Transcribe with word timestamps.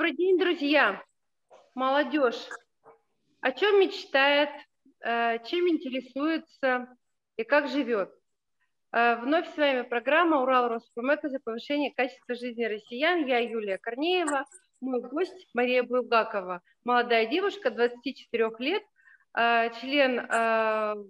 Добрый 0.00 0.16
день, 0.16 0.38
друзья! 0.38 1.04
Молодежь, 1.74 2.48
о 3.42 3.52
чем 3.52 3.80
мечтает, 3.80 4.48
э, 5.04 5.44
чем 5.44 5.68
интересуется 5.68 6.88
и 7.36 7.44
как 7.44 7.68
живет? 7.68 8.10
Э, 8.92 9.16
вновь 9.16 9.52
с 9.52 9.58
вами 9.58 9.82
программа 9.82 10.40
«Урал 10.40 10.68
Роспромека» 10.68 11.28
за 11.28 11.38
повышение 11.38 11.92
качества 11.92 12.34
жизни 12.34 12.64
россиян. 12.64 13.26
Я 13.26 13.40
Юлия 13.40 13.76
Корнеева, 13.76 14.46
мой 14.80 15.02
гость 15.02 15.48
Мария 15.52 15.82
Булгакова, 15.82 16.62
молодая 16.82 17.26
девушка, 17.26 17.70
24 17.70 18.52
лет, 18.58 18.82
э, 19.36 19.68
член 19.82 20.26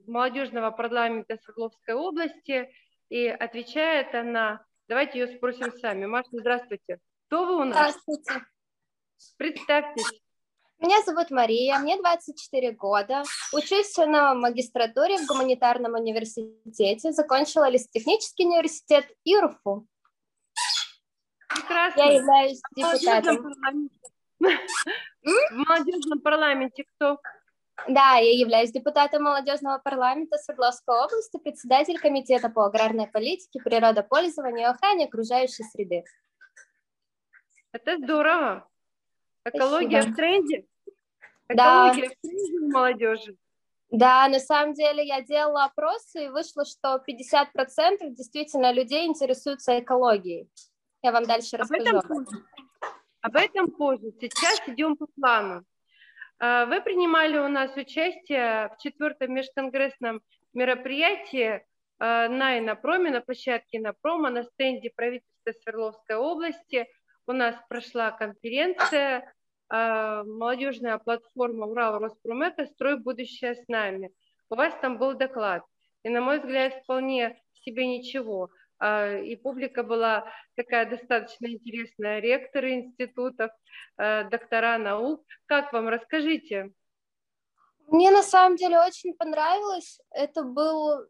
молодежного 0.09 0.73
парламента 0.73 1.39
Свердловской 1.45 1.95
области, 1.95 2.69
и 3.09 3.29
отвечает 3.29 4.13
она, 4.17 4.67
давайте 4.89 5.21
ее 5.21 5.29
спросим 5.29 5.71
сами. 5.75 6.07
Маша, 6.07 6.31
здравствуйте. 6.33 6.99
Кто 7.29 7.45
вы 7.45 7.55
у 7.55 7.65
нас? 7.65 7.97
Здравствуйте. 8.03 8.47
Представьтесь. 9.37 10.21
Меня 10.79 11.03
зовут 11.03 11.31
Мария, 11.31 11.79
мне 11.79 11.99
24 11.99 12.73
года. 12.73 13.23
Учусь 13.53 13.95
на 13.99 14.35
магистратуре 14.35 15.19
в 15.19 15.27
гуманитарном 15.27 15.93
университете. 15.93 17.13
Закончила 17.13 17.69
лесотехнический 17.69 18.47
университет 18.47 19.07
и 19.25 19.37
УРФУ. 19.37 19.87
Прекрасно. 21.49 22.01
Я 22.01 22.13
являюсь 22.13 22.61
депутатом. 22.75 23.53
В 24.39 25.53
молодежном 25.53 26.21
парламенте 26.21 26.85
кто? 26.97 27.19
Да, 27.89 28.17
я 28.17 28.39
являюсь 28.39 28.73
депутатом 28.73 29.25
молодежного 29.25 29.79
парламента 29.79 30.39
Свердловской 30.39 30.97
области, 31.05 31.39
председатель 31.39 31.99
комитета 31.99 32.49
по 32.49 32.65
аграрной 32.67 33.07
политике, 33.07 33.61
природопользованию 33.61 34.69
и 34.69 34.71
охране 34.71 35.07
окружающей 35.07 35.65
среды. 35.65 36.05
Это 37.73 37.99
здорово. 37.99 38.70
Экология 39.45 40.03
Спасибо. 40.03 40.13
в 40.13 40.17
тренде? 40.17 40.65
Да. 41.49 41.93
Экология 41.93 42.09
в 42.11 42.21
тренде 42.21 42.59
у 42.59 42.71
молодежи. 42.71 43.37
Да, 43.91 44.29
на 44.29 44.39
самом 44.39 44.75
деле 44.75 45.05
я 45.05 45.21
делала 45.21 45.65
опросы, 45.65 46.27
и 46.27 46.29
вышло, 46.29 46.65
что 46.65 47.03
50% 47.09 48.11
действительно 48.11 48.73
людей 48.73 49.07
интересуются 49.07 49.81
экологией. 49.81 50.49
Я 51.03 51.13
вам 51.13 51.25
дальше 51.25 51.57
Об 51.57 51.63
расскажу. 51.63 51.83
этом 51.83 51.97
об 51.99 52.05
этом. 52.05 52.25
позже. 52.25 52.45
Об 53.23 53.37
этом 53.37 53.71
позже. 53.73 54.13
Сейчас 54.21 54.61
идем 54.69 54.97
по 54.97 55.07
плану. 55.07 55.65
А, 56.39 56.67
Вы 56.67 56.81
принимали 56.83 57.39
у 57.39 57.49
нас 57.49 57.75
участие 57.77 58.69
в 58.69 58.77
четвертом 58.81 59.35
межконгрессном 59.35 60.23
мероприятии 60.53 61.67
а, 61.99 62.29
на 62.29 62.59
Инопроме, 62.59 63.11
на 63.11 63.21
площадке 63.23 63.79
Инопрома, 63.79 64.31
на 64.31 64.45
стенде 64.45 64.91
правительства 64.95 65.53
Свердловской 65.63 66.17
области. 66.17 66.87
У 67.27 67.33
нас 67.33 67.55
прошла 67.69 68.11
конференция 68.11 69.33
а, 69.69 70.25
молодежная 70.25 70.99
платформа 70.99 71.67
Урал 71.67 71.99
Роспромека 71.99 72.67
«Строй 72.67 72.99
будущее 72.99 73.55
с 73.55 73.69
нами». 73.69 74.11
У 74.49 74.57
вас 74.57 74.75
там 74.81 74.99
был 74.99 75.15
доклад. 75.15 75.63
И, 76.03 76.09
на 76.09 76.21
мой 76.21 76.41
взгляд, 76.41 76.83
вполне 76.83 77.41
себе 77.65 77.87
ничего. 77.87 78.51
А, 78.79 79.17
И 79.19 79.37
публика 79.37 79.83
была 79.83 80.27
такая 80.57 80.91
достаточно 80.91 81.47
интересная, 81.47 82.21
ректоры 82.21 82.73
институтов, 82.73 83.51
э, 83.97 84.25
доктора 84.29 84.79
наук. 84.79 85.25
Как 85.47 85.73
вам, 85.73 85.89
расскажите? 85.89 86.73
Мне 87.87 88.11
на 88.11 88.23
самом 88.23 88.57
деле 88.57 88.79
очень 88.81 89.15
понравилось. 89.15 90.01
Это 90.11 90.43
был 90.43 91.07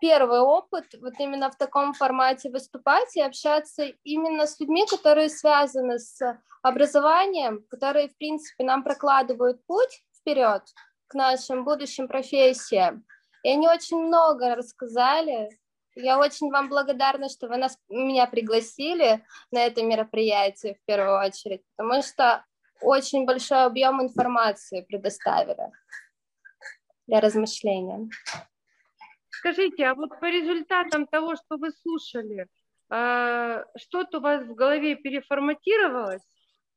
первый 0.00 0.40
опыт 0.40 0.86
вот 1.00 1.14
именно 1.18 1.50
в 1.50 1.56
таком 1.56 1.94
формате 1.94 2.50
выступать 2.50 3.16
и 3.16 3.22
общаться 3.22 3.84
именно 4.04 4.46
с 4.46 4.58
людьми, 4.60 4.86
которые 4.86 5.28
связаны 5.28 5.98
с 5.98 6.20
образованием, 6.62 7.64
которые, 7.70 8.08
в 8.08 8.16
принципе, 8.16 8.64
нам 8.64 8.82
прокладывают 8.82 9.64
путь 9.66 10.04
вперед 10.18 10.62
к 11.06 11.14
нашим 11.14 11.64
будущим 11.64 12.08
профессиям. 12.08 13.04
И 13.42 13.50
они 13.50 13.68
очень 13.68 13.98
много 13.98 14.54
рассказали. 14.54 15.50
Я 15.94 16.18
очень 16.18 16.50
вам 16.50 16.68
благодарна, 16.68 17.28
что 17.28 17.46
вы 17.46 17.56
нас, 17.56 17.78
меня 17.88 18.26
пригласили 18.26 19.24
на 19.50 19.64
это 19.64 19.82
мероприятие 19.82 20.74
в 20.74 20.84
первую 20.86 21.18
очередь, 21.18 21.62
потому 21.76 22.02
что 22.02 22.44
очень 22.80 23.26
большой 23.26 23.64
объем 23.64 24.02
информации 24.02 24.82
предоставили 24.82 25.70
для 27.06 27.20
размышления. 27.20 28.08
Скажите, 29.38 29.86
а 29.86 29.94
вот 29.94 30.18
по 30.20 30.26
результатам 30.26 31.06
того, 31.06 31.36
что 31.36 31.56
вы 31.56 31.70
слушали, 31.70 32.46
э, 32.90 33.64
что-то 33.76 34.18
у 34.18 34.20
вас 34.20 34.44
в 34.44 34.54
голове 34.54 34.96
переформатировалось? 34.96 36.22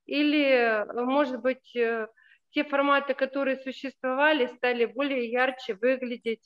Или, 0.06 0.86
может 0.94 1.42
быть, 1.42 1.76
э, 1.76 2.08
те 2.52 2.64
форматы, 2.64 3.14
которые 3.14 3.58
существовали, 3.58 4.48
стали 4.48 4.86
более 4.86 5.30
ярче 5.30 5.76
выглядеть? 5.76 6.42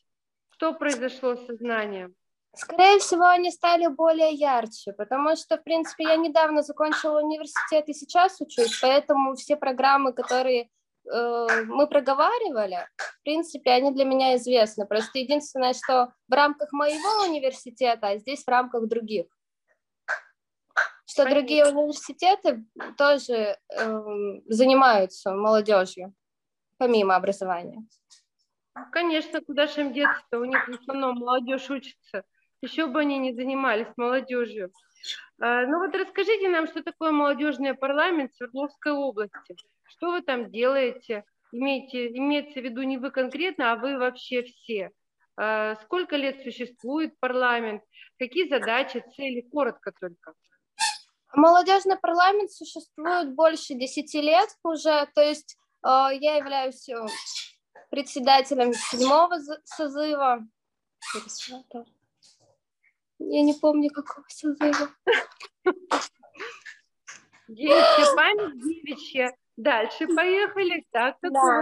Что 0.50 0.74
произошло 0.74 1.36
с 1.36 1.46
сознанием? 1.46 2.16
Скорее 2.54 3.00
всего, 3.00 3.26
они 3.28 3.50
стали 3.50 3.88
более 3.88 4.32
ярче, 4.34 4.92
потому 4.92 5.36
что, 5.38 5.58
в 5.58 5.64
принципе, 5.64 6.04
я 6.04 6.18
недавно 6.18 6.64
закончила 6.64 7.22
университет 7.22 7.88
и 7.88 7.94
сейчас 7.94 8.42
учусь, 8.42 8.80
поэтому 8.82 9.36
все 9.36 9.56
программы, 9.56 10.12
которые 10.12 10.70
э, 11.06 11.64
мы 11.66 11.88
проговаривали, 11.88 12.88
в 12.98 13.24
принципе, 13.24 13.72
они 13.72 13.92
для 13.92 14.06
меня 14.06 14.36
известны. 14.36 14.86
Просто 14.86 15.20
единственное, 15.20 15.74
что 15.74 16.14
в 16.28 16.34
рамках 16.34 16.72
моего 16.72 17.30
университета, 17.30 18.08
а 18.08 18.18
здесь 18.18 18.44
в 18.44 18.48
рамках 18.48 18.88
других. 18.88 19.28
Что 21.06 21.24
Понятно. 21.24 21.42
другие 21.42 21.68
университеты 21.68 22.66
тоже 22.98 23.58
эм, 23.78 24.42
занимаются 24.48 25.34
молодежью, 25.34 26.14
помимо 26.78 27.16
образования. 27.16 27.86
Конечно, 28.92 29.42
куда 29.42 29.68
же 29.68 29.82
им 29.82 29.94
деться-то? 29.94 30.40
У 30.40 30.46
них 30.46 30.66
в 30.68 30.72
основном 30.72 31.18
молодежь 31.18 31.70
учится. 31.70 32.24
Еще 32.62 32.86
бы 32.86 33.02
они 33.02 33.18
не 33.18 33.34
занимались 33.34 33.88
молодежью. 33.98 34.72
А, 35.40 35.66
Ну 35.66 35.80
вот 35.80 35.96
расскажите 35.96 36.48
нам, 36.50 36.68
что 36.68 36.84
такое 36.84 37.12
молодежный 37.12 37.74
парламент 37.74 38.34
Свердловской 38.36 38.94
области. 38.94 39.56
Что 39.92 40.12
вы 40.12 40.22
там 40.22 40.50
делаете? 40.50 41.26
Имеете, 41.52 42.08
имеется 42.08 42.62
в 42.62 42.64
виду 42.64 42.82
не 42.84 42.98
вы 42.98 43.12
конкретно, 43.12 43.74
а 43.74 43.76
вы 43.76 43.98
вообще 43.98 44.44
все. 44.44 44.92
А, 45.38 45.76
Сколько 45.84 46.16
лет 46.16 46.42
существует 46.44 47.20
парламент? 47.20 47.84
Какие 48.18 48.48
задачи, 48.48 49.04
цели? 49.16 49.42
Коротко 49.52 49.92
только. 50.00 50.34
Молодежный 51.34 51.98
парламент 51.98 52.52
существует 52.52 53.34
больше 53.36 53.74
10 53.74 54.14
лет 54.16 54.50
уже, 54.64 55.08
то 55.16 55.22
есть 55.22 55.56
э, 55.86 55.88
я 56.20 56.36
являюсь 56.36 56.90
э, 56.90 57.06
председателем 57.90 58.74
седьмого 58.74 59.38
созыва. 59.64 60.46
Я 63.18 63.42
не 63.44 63.54
помню, 63.54 63.90
какого 63.92 64.26
созыва. 64.28 64.90
Девичья 67.48 68.16
память, 68.16 68.62
девичья. 68.62 69.34
Дальше 69.62 70.08
поехали. 70.08 70.86
Так, 70.92 71.20
как 71.22 71.32
Да. 71.32 71.62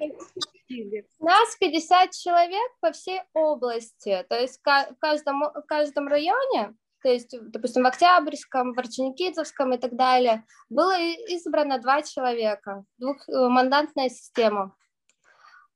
у. 0.00 1.24
Нас 1.24 1.56
50 1.56 2.10
человек 2.12 2.72
по 2.80 2.90
всей 2.92 3.20
области, 3.34 4.24
то 4.28 4.40
есть 4.40 4.60
в 4.60 4.98
каждом, 4.98 5.42
в 5.42 5.62
каждом 5.68 6.08
районе, 6.08 6.74
то 7.02 7.10
есть, 7.10 7.36
допустим, 7.38 7.82
в 7.82 7.86
Октябрьском, 7.86 8.72
в 8.72 8.78
Орджоникидзевском 8.78 9.74
и 9.74 9.76
так 9.76 9.94
далее, 9.94 10.44
было 10.70 10.98
избрано 11.28 11.78
два 11.78 12.00
человека, 12.02 12.84
двухмандатная 12.96 14.08
система, 14.08 14.74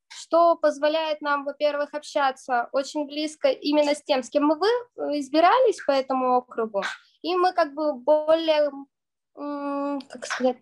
что 0.09 0.57
позволяет 0.57 1.21
нам, 1.21 1.45
во-первых, 1.45 1.93
общаться 1.93 2.71
очень 2.73 3.07
близко 3.07 3.49
именно 3.49 3.95
с 3.95 4.03
тем, 4.03 4.23
с 4.23 4.31
кем 4.31 4.45
мы 4.47 4.59
вы 4.59 4.67
э, 4.67 5.19
избирались 5.19 5.85
по 5.87 5.93
этому 5.93 6.37
округу, 6.37 6.83
и 7.21 7.37
мы 7.37 7.53
как 7.53 7.75
бы 7.75 7.93
более, 7.93 8.71
как 9.39 10.27
сказать, 10.27 10.57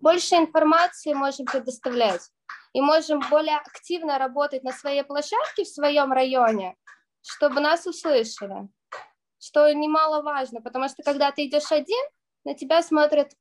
больше 0.00 0.36
информации 0.36 1.12
можем 1.12 1.46
предоставлять. 1.46 2.30
И 2.72 2.80
можем 2.80 3.20
более 3.28 3.58
активно 3.58 4.18
работать 4.18 4.64
на 4.64 4.72
своей 4.72 5.02
площадке 5.02 5.64
в 5.64 5.68
своем 5.68 6.10
районе, 6.12 6.74
чтобы 7.22 7.60
нас 7.60 7.86
услышали, 7.86 8.68
что 9.38 9.70
немаловажно, 9.70 10.62
потому 10.62 10.88
что 10.88 11.02
когда 11.02 11.30
ты 11.32 11.46
идешь 11.46 11.70
один, 11.70 12.02
на 12.44 12.54
тебя 12.54 12.82
смотрят 12.82 13.32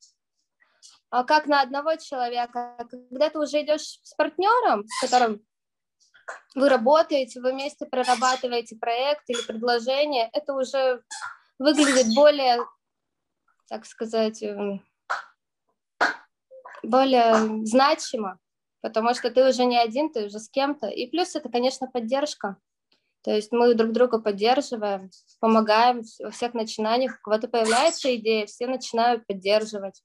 а, 1.11 1.25
как 1.25 1.45
на 1.45 1.61
одного 1.61 1.95
человека. 1.97 2.75
А 2.77 2.85
Когда 2.85 3.29
ты 3.29 3.39
уже 3.39 3.61
идешь 3.61 3.99
с 4.01 4.13
партнером, 4.15 4.87
с 4.87 5.01
которым 5.01 5.45
вы 6.55 6.69
работаете, 6.69 7.41
вы 7.41 7.51
вместе 7.51 7.85
прорабатываете 7.85 8.77
проект 8.77 9.29
или 9.29 9.41
предложение, 9.41 10.29
это 10.31 10.53
уже 10.53 11.03
выглядит 11.59 12.15
более, 12.15 12.59
так 13.71 13.85
сказать, 13.85 14.43
эм, 14.43 14.83
более 16.83 17.65
значимо, 17.65 18.37
потому 18.81 19.13
что 19.13 19.31
ты 19.31 19.47
уже 19.47 19.63
не 19.63 19.77
один, 19.77 20.11
ты 20.11 20.25
уже 20.25 20.39
с 20.39 20.49
кем-то. 20.49 20.87
И 20.87 21.09
плюс 21.09 21.37
это, 21.37 21.47
конечно, 21.47 21.87
поддержка. 21.87 22.57
То 23.23 23.31
есть 23.31 23.53
мы 23.53 23.73
друг 23.73 23.93
друга 23.93 24.19
поддерживаем, 24.19 25.09
помогаем 25.39 26.01
во 26.19 26.31
всех 26.31 26.53
начинаниях. 26.53 27.13
У 27.13 27.23
кого-то 27.23 27.47
появляется 27.47 28.13
идея, 28.17 28.45
все 28.45 28.67
начинают 28.67 29.25
поддерживать. 29.25 30.03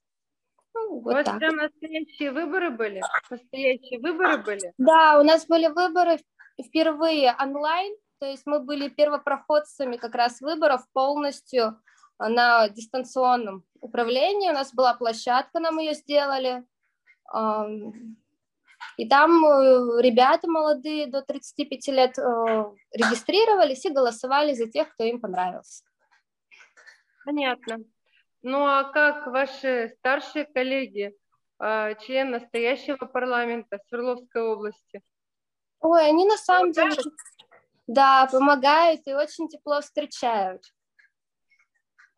Ну, 0.73 0.83
Ну, 0.83 0.99
вот 1.01 1.11
У 1.11 1.15
вас 1.15 1.25
так. 1.25 1.37
прям 1.37 1.57
настоящие 1.57 2.31
выборы 2.31 2.69
были? 2.69 3.01
Настоящие 3.29 3.99
выборы 3.99 4.37
были? 4.37 4.71
Да, 4.77 5.19
у 5.19 5.25
нас 5.25 5.45
были 5.45 5.67
выборы 5.67 6.19
впервые 6.63 7.35
онлайн, 7.37 7.93
то 8.19 8.27
есть 8.27 8.43
мы 8.45 8.61
были 8.61 8.87
первопроходцами 8.87 9.97
как 9.97 10.15
раз 10.15 10.39
выборов 10.39 10.87
полностью 10.93 11.81
на 12.19 12.69
дистанционном 12.69 13.63
управлении. 13.79 14.49
У 14.49 14.53
нас 14.53 14.73
была 14.73 14.93
площадка, 14.93 15.59
нам 15.59 15.79
ее 15.79 15.93
сделали. 15.93 16.63
И 18.97 19.07
там 19.07 19.45
э, 19.45 20.01
ребята 20.01 20.49
молодые 20.49 21.07
до 21.07 21.21
35 21.21 21.87
лет 21.89 22.17
э, 22.17 22.21
регистрировались 22.93 23.85
и 23.85 23.91
голосовали 23.91 24.53
за 24.53 24.67
тех, 24.67 24.91
кто 24.93 25.03
им 25.03 25.19
понравился. 25.19 25.83
Понятно. 27.25 27.79
Ну 28.41 28.65
а 28.65 28.85
как 28.85 29.27
ваши 29.27 29.93
старшие 29.99 30.45
коллеги, 30.45 31.15
а, 31.59 31.95
член 31.95 32.31
настоящего 32.31 33.05
парламента 33.05 33.79
Свердловской 33.87 34.41
области? 34.41 35.01
Ой, 35.79 36.07
они 36.07 36.25
на 36.25 36.37
самом 36.37 36.71
деле, 36.71 36.95
да, 37.87 38.27
помогают 38.31 39.01
и 39.05 39.13
очень 39.13 39.49
тепло 39.49 39.81
встречают. 39.81 40.63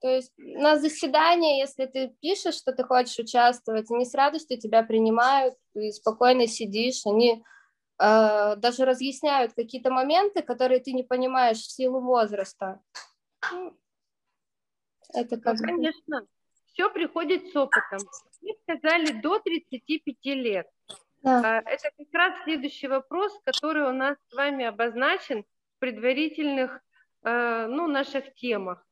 То 0.02 0.08
есть 0.10 0.32
на 0.38 0.78
заседание, 0.78 1.60
если 1.60 1.86
ты 1.86 2.16
пишешь, 2.22 2.56
что 2.56 2.72
ты 2.72 2.84
хочешь 2.84 3.20
участвовать, 3.20 3.92
они 3.92 4.06
с 4.06 4.14
радостью 4.14 4.58
тебя 4.58 4.84
принимают, 4.84 5.56
ты 5.74 5.92
спокойно 5.92 6.48
сидишь, 6.48 7.06
они 7.06 7.44
э, 8.02 8.56
даже 8.56 8.86
разъясняют 8.86 9.54
какие-то 9.54 9.92
моменты, 9.92 10.42
которые 10.42 10.80
ты 10.80 10.94
не 10.94 11.04
понимаешь 11.04 11.58
в 11.58 11.72
силу 11.72 12.00
возраста. 12.00 12.80
Ну, 13.52 13.78
это 15.14 15.38
как 15.38 15.60
ну, 15.60 15.66
конечно, 15.66 16.28
все 16.68 16.90
приходит 16.90 17.52
с 17.52 17.56
опытом. 17.56 18.00
Вы 18.42 18.54
сказали 18.64 19.12
до 19.22 19.40
35 19.40 20.16
лет. 20.36 20.68
Да. 21.24 21.42
А, 21.44 21.70
это 21.70 21.90
как 21.98 22.08
раз 22.14 22.44
следующий 22.44 22.88
вопрос, 22.88 23.38
который 23.44 23.84
у 23.84 23.92
нас 23.92 24.18
с 24.30 24.34
вами 24.34 24.64
обозначен 24.64 25.44
в 25.44 25.80
предварительных 25.80 26.80
э, 27.24 27.68
ну, 27.68 27.88
наших 27.88 28.34
темах. 28.36 28.86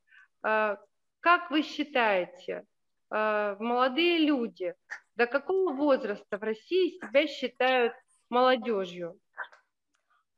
Как 1.20 1.50
вы 1.50 1.62
считаете, 1.62 2.64
э, 3.10 3.56
молодые 3.58 4.18
люди 4.18 4.74
до 5.16 5.26
какого 5.26 5.72
возраста 5.72 6.38
в 6.38 6.42
России 6.42 6.98
себя 7.00 7.26
считают 7.26 7.92
молодежью? 8.30 9.18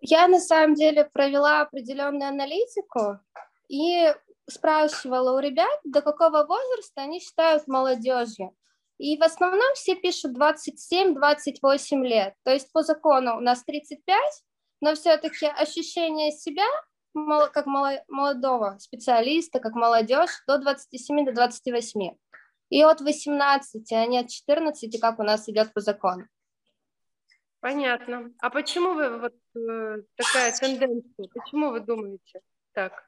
Я 0.01 0.29
на 0.29 0.41
самом 0.41 0.75
деле 0.75 1.05
провела 1.05 1.61
определенную 1.61 2.29
аналитику 2.29 3.19
и 3.69 4.13
спрашивала 4.49 5.37
у 5.37 5.39
ребят, 5.41 5.81
до 5.85 6.01
какого 6.01 6.47
возраста 6.47 7.03
они 7.03 7.21
считают 7.21 7.69
молодежью. 7.69 8.57
И 8.97 9.17
в 9.19 9.23
основном 9.23 9.75
все 9.75 9.95
пишут 9.97 10.37
27-28 10.37 12.03
лет. 12.03 12.35
То 12.43 12.53
есть 12.53 12.73
по 12.73 12.83
закону 12.83 13.37
у 13.37 13.41
нас 13.41 13.65
35, 13.65 14.19
но 14.81 14.95
все-таки 14.95 15.47
ощущение 15.47 16.33
себя 16.33 16.67
как 17.53 17.67
молодого 17.67 18.77
специалиста, 18.79 19.61
как 19.61 19.75
молодежь, 19.75 20.43
до 20.47 20.59
27 20.59 21.25
до 21.25 21.33
28. 21.33 22.17
И 22.71 22.83
от 22.83 23.01
18, 23.01 23.93
а 23.93 24.07
не 24.07 24.19
от 24.19 24.29
14, 24.29 25.01
как 25.01 25.19
у 25.19 25.23
нас 25.23 25.49
идет 25.49 25.73
по 25.73 25.81
закону. 25.81 26.27
Понятно. 27.61 28.33
А 28.39 28.49
почему 28.49 28.95
вы 28.95 29.19
вот 29.19 29.35
э, 29.55 30.03
такая 30.17 30.53
тенденция? 30.53 31.29
Почему 31.35 31.71
вы 31.71 31.81
думаете 31.81 32.41
так 32.73 33.05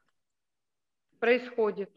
происходит? 1.21 1.91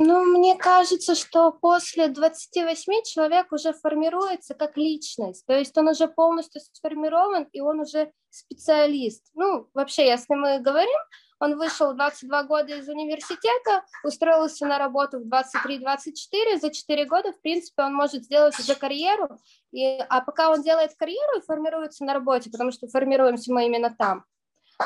Ну, 0.00 0.24
мне 0.24 0.56
кажется, 0.56 1.16
что 1.16 1.50
после 1.50 2.06
28 2.06 3.02
человек 3.04 3.50
уже 3.50 3.72
формируется 3.72 4.54
как 4.54 4.76
личность, 4.76 5.44
то 5.44 5.58
есть 5.58 5.76
он 5.76 5.88
уже 5.88 6.06
полностью 6.06 6.60
сформирован, 6.72 7.48
и 7.52 7.60
он 7.60 7.80
уже 7.80 8.12
специалист. 8.30 9.26
Ну, 9.34 9.68
вообще, 9.74 10.06
если 10.06 10.36
мы 10.36 10.60
говорим, 10.60 10.98
он 11.40 11.58
вышел 11.58 11.94
22 11.94 12.42
года 12.44 12.76
из 12.76 12.88
университета, 12.88 13.84
устроился 14.04 14.66
на 14.66 14.78
работу 14.78 15.18
в 15.18 15.26
23-24, 15.26 16.60
за 16.60 16.70
4 16.70 17.04
года, 17.06 17.32
в 17.32 17.40
принципе, 17.40 17.82
он 17.82 17.94
может 17.94 18.22
сделать 18.22 18.56
уже 18.56 18.76
карьеру, 18.76 19.28
и, 19.72 19.98
а 20.08 20.20
пока 20.20 20.50
он 20.50 20.62
делает 20.62 20.94
карьеру 20.94 21.38
и 21.38 21.44
формируется 21.44 22.04
на 22.04 22.14
работе, 22.14 22.50
потому 22.50 22.70
что 22.70 22.86
формируемся 22.86 23.52
мы 23.52 23.66
именно 23.66 23.92
там, 23.92 24.24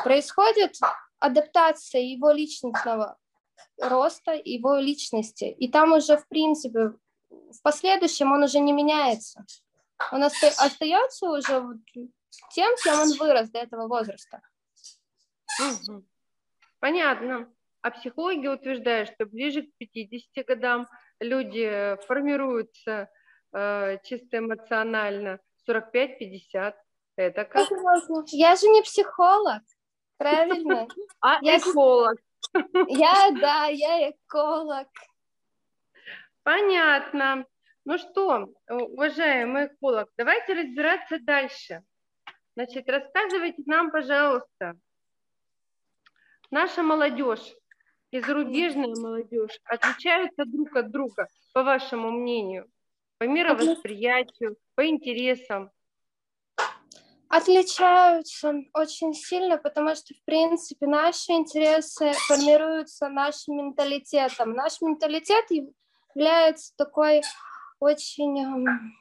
происходит 0.04 0.78
адаптация 1.18 2.00
его 2.00 2.30
личностного 2.30 3.18
роста, 3.78 4.32
его 4.32 4.76
личности, 4.76 5.44
и 5.44 5.70
там 5.70 5.92
уже, 5.92 6.16
в 6.16 6.26
принципе, 6.28 6.92
в 7.30 7.62
последующем 7.62 8.32
он 8.32 8.42
уже 8.42 8.58
не 8.60 8.72
меняется. 8.72 9.44
Он 10.10 10.22
остается 10.24 11.26
уже 11.26 11.62
тем, 12.50 12.74
кем 12.82 13.00
он 13.00 13.12
вырос 13.18 13.50
до 13.50 13.60
этого 13.60 13.88
возраста. 13.88 14.40
Угу. 15.60 16.04
Понятно. 16.80 17.52
А 17.82 17.90
психологи 17.90 18.46
утверждают, 18.46 19.10
что 19.10 19.26
ближе 19.26 19.62
к 19.62 19.70
50 19.78 20.46
годам 20.46 20.88
люди 21.20 21.96
формируются 22.06 23.08
э, 23.52 23.98
чисто 24.04 24.38
эмоционально. 24.38 25.40
45-50. 25.68 26.74
Это 27.16 27.44
как? 27.44 27.68
Я 28.28 28.56
же 28.56 28.68
не 28.68 28.82
психолог, 28.82 29.62
правильно? 30.16 30.88
А 31.20 31.38
я 31.42 31.58
эколог. 31.58 32.18
Я, 32.88 33.30
да, 33.40 33.66
я 33.66 34.10
эколог. 34.10 34.88
Понятно. 36.42 37.46
Ну 37.84 37.98
что, 37.98 38.48
уважаемый 38.68 39.66
эколог, 39.66 40.08
давайте 40.16 40.54
разбираться 40.54 41.18
дальше. 41.20 41.82
Значит, 42.54 42.88
рассказывайте 42.88 43.62
нам, 43.66 43.90
пожалуйста, 43.90 44.76
наша 46.50 46.82
молодежь 46.82 47.54
и 48.10 48.20
зарубежная 48.20 48.94
молодежь 48.94 49.58
отличаются 49.64 50.44
друг 50.44 50.76
от 50.76 50.90
друга, 50.90 51.26
по 51.54 51.62
вашему 51.62 52.10
мнению, 52.10 52.70
по 53.18 53.24
мировосприятию, 53.24 54.56
по 54.74 54.86
интересам? 54.86 55.70
Отличаются 57.32 58.52
очень 58.74 59.14
сильно, 59.14 59.56
потому 59.56 59.94
что, 59.94 60.12
в 60.12 60.22
принципе, 60.26 60.86
наши 60.86 61.32
интересы 61.32 62.12
формируются 62.28 63.08
нашим 63.08 63.56
менталитетом. 63.56 64.52
Наш 64.52 64.82
менталитет 64.82 65.46
является 66.14 66.74
такой 66.76 67.22
очень 67.80 68.38
эм, 68.38 68.92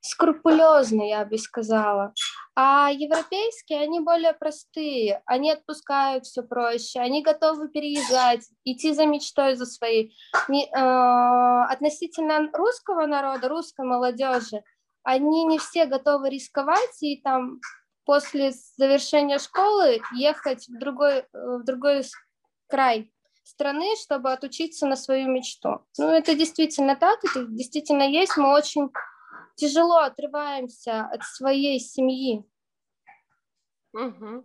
скрупулезный, 0.00 1.10
я 1.10 1.24
бы 1.24 1.38
сказала. 1.38 2.12
А 2.56 2.90
европейские, 2.90 3.82
они 3.82 4.00
более 4.00 4.32
простые, 4.32 5.22
они 5.24 5.52
отпускают 5.52 6.26
все 6.26 6.42
проще, 6.42 6.98
они 6.98 7.22
готовы 7.22 7.68
переезжать, 7.68 8.42
идти 8.64 8.92
за 8.92 9.06
мечтой, 9.06 9.54
за 9.54 9.66
своей. 9.66 10.16
Не, 10.48 10.66
э, 10.66 11.72
относительно 11.72 12.50
русского 12.52 13.06
народа, 13.06 13.48
русской 13.48 13.86
молодежи, 13.86 14.64
они 15.02 15.44
не 15.44 15.58
все 15.58 15.86
готовы 15.86 16.30
рисковать 16.30 17.02
и 17.02 17.20
там 17.20 17.60
после 18.04 18.52
завершения 18.76 19.38
школы 19.38 20.00
ехать 20.14 20.68
в 20.68 20.78
другой, 20.78 21.24
в 21.32 21.64
другой 21.64 22.04
край 22.68 23.12
страны, 23.44 23.96
чтобы 24.02 24.32
отучиться 24.32 24.86
на 24.86 24.96
свою 24.96 25.28
мечту. 25.28 25.84
Ну, 25.98 26.08
это 26.08 26.34
действительно 26.34 26.96
так, 26.96 27.24
это 27.24 27.44
действительно 27.46 28.02
есть. 28.02 28.36
Мы 28.36 28.52
очень 28.52 28.90
тяжело 29.56 29.98
отрываемся 29.98 31.02
от 31.06 31.22
своей 31.24 31.78
семьи. 31.80 32.44
Угу. 33.92 34.44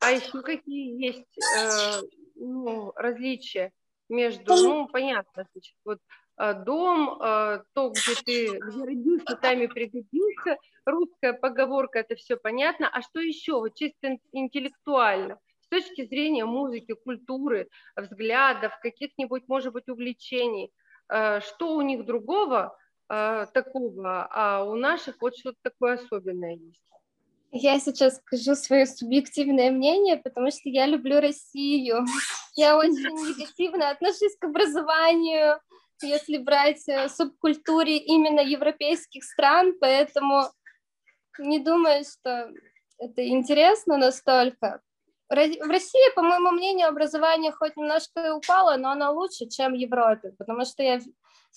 А 0.00 0.10
еще 0.10 0.42
какие 0.42 1.04
есть 1.04 1.38
э, 1.56 2.00
ну, 2.36 2.92
различия 2.96 3.72
между, 4.08 4.54
ну, 4.54 4.88
понятно, 4.88 5.46
значит, 5.52 5.76
вот 5.84 5.98
э, 5.98 6.21
дом, 6.38 7.20
э, 7.20 7.62
то, 7.74 7.90
где 7.90 8.14
ты 8.24 8.58
где 8.58 8.84
родился, 8.84 9.36
там 9.36 9.60
и 9.60 9.66
пригодился, 9.66 10.56
русская 10.84 11.32
поговорка, 11.32 12.00
это 12.00 12.16
все 12.16 12.36
понятно. 12.36 12.88
А 12.88 13.02
что 13.02 13.20
еще, 13.20 13.54
вот 13.54 13.74
чисто 13.74 14.18
интеллектуально, 14.32 15.38
с 15.60 15.68
точки 15.68 16.06
зрения 16.06 16.44
музыки, 16.44 16.94
культуры, 16.94 17.68
взглядов, 17.96 18.72
каких-нибудь, 18.82 19.44
может 19.48 19.72
быть, 19.72 19.88
увлечений, 19.88 20.72
э, 21.08 21.40
что 21.40 21.76
у 21.76 21.82
них 21.82 22.04
другого, 22.04 22.76
э, 23.08 23.46
такого, 23.52 24.26
а 24.30 24.64
у 24.64 24.74
наших 24.74 25.20
вот 25.20 25.36
что-то 25.36 25.58
такое 25.62 25.94
особенное 25.94 26.56
есть. 26.56 26.80
Я 27.54 27.78
сейчас 27.78 28.16
скажу 28.16 28.54
свое 28.54 28.86
субъективное 28.86 29.70
мнение, 29.70 30.16
потому 30.16 30.50
что 30.50 30.70
я 30.70 30.86
люблю 30.86 31.20
Россию. 31.20 32.06
Я 32.54 32.78
очень 32.78 33.12
негативно 33.28 33.90
отношусь 33.90 34.36
к 34.38 34.44
образованию, 34.44 35.60
если 36.02 36.38
брать 36.38 36.88
э, 36.88 37.08
субкультуре 37.08 37.96
именно 37.96 38.40
европейских 38.40 39.24
стран, 39.24 39.74
поэтому 39.80 40.44
не 41.38 41.58
думаю, 41.58 42.04
что 42.04 42.50
это 42.98 43.26
интересно 43.26 43.96
настолько. 43.96 44.80
В 45.28 45.34
России, 45.34 46.14
по 46.14 46.22
моему 46.22 46.50
мнению, 46.50 46.88
образование 46.88 47.52
хоть 47.52 47.76
немножко 47.76 48.34
упало, 48.34 48.76
но 48.76 48.90
оно 48.90 49.12
лучше, 49.14 49.48
чем 49.48 49.72
в 49.72 49.76
Европе, 49.76 50.34
потому 50.38 50.64
что 50.66 50.82
я 50.82 51.00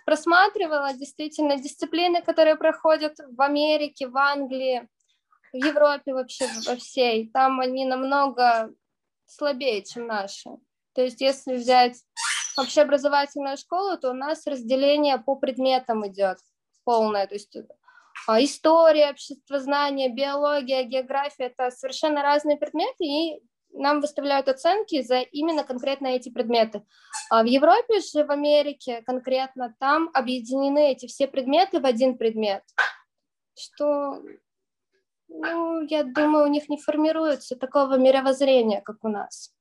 просматривала 0.05 0.93
действительно 0.93 1.57
дисциплины, 1.57 2.21
которые 2.21 2.55
проходят 2.55 3.17
в 3.17 3.41
Америке, 3.41 4.07
в 4.07 4.17
Англии, 4.17 4.87
в 5.51 5.57
Европе 5.57 6.13
вообще 6.13 6.47
во 6.65 6.75
всей. 6.77 7.29
Там 7.31 7.59
они 7.59 7.85
намного 7.85 8.71
слабее, 9.25 9.83
чем 9.83 10.07
наши. 10.07 10.49
То 10.93 11.01
есть 11.01 11.19
если 11.19 11.55
взять 11.55 11.97
общеобразовательную 12.57 13.57
школу, 13.57 13.97
то 13.97 14.11
у 14.11 14.13
нас 14.13 14.45
разделение 14.47 15.17
по 15.17 15.35
предметам 15.35 16.07
идет 16.07 16.37
полное. 16.83 17.27
То 17.27 17.35
есть 17.35 17.55
а, 18.27 18.43
история, 18.43 19.11
обществознание, 19.11 20.09
биология, 20.09 20.83
география– 20.83 21.45
это 21.57 21.69
совершенно 21.71 22.21
разные 22.21 22.57
предметы, 22.57 23.03
и 23.03 23.41
нам 23.75 24.01
выставляют 24.01 24.47
оценки 24.47 25.01
за 25.01 25.19
именно 25.19 25.63
конкретно 25.63 26.07
эти 26.07 26.29
предметы. 26.29 26.83
А 27.29 27.43
в 27.43 27.45
Европе 27.45 27.99
же, 27.99 28.23
в 28.23 28.31
Америке 28.31 29.01
конкретно, 29.05 29.75
там 29.79 30.09
объединены 30.13 30.91
эти 30.91 31.07
все 31.07 31.27
предметы 31.27 31.79
в 31.79 31.85
один 31.85 32.17
предмет, 32.17 32.63
что, 33.57 34.21
ну, 35.27 35.81
я 35.81 36.03
думаю, 36.03 36.45
у 36.45 36.49
них 36.49 36.69
не 36.69 36.79
формируется 36.79 37.55
такого 37.55 37.97
мировоззрения, 37.97 38.81
как 38.81 38.97
у 39.03 39.09
нас. 39.09 39.54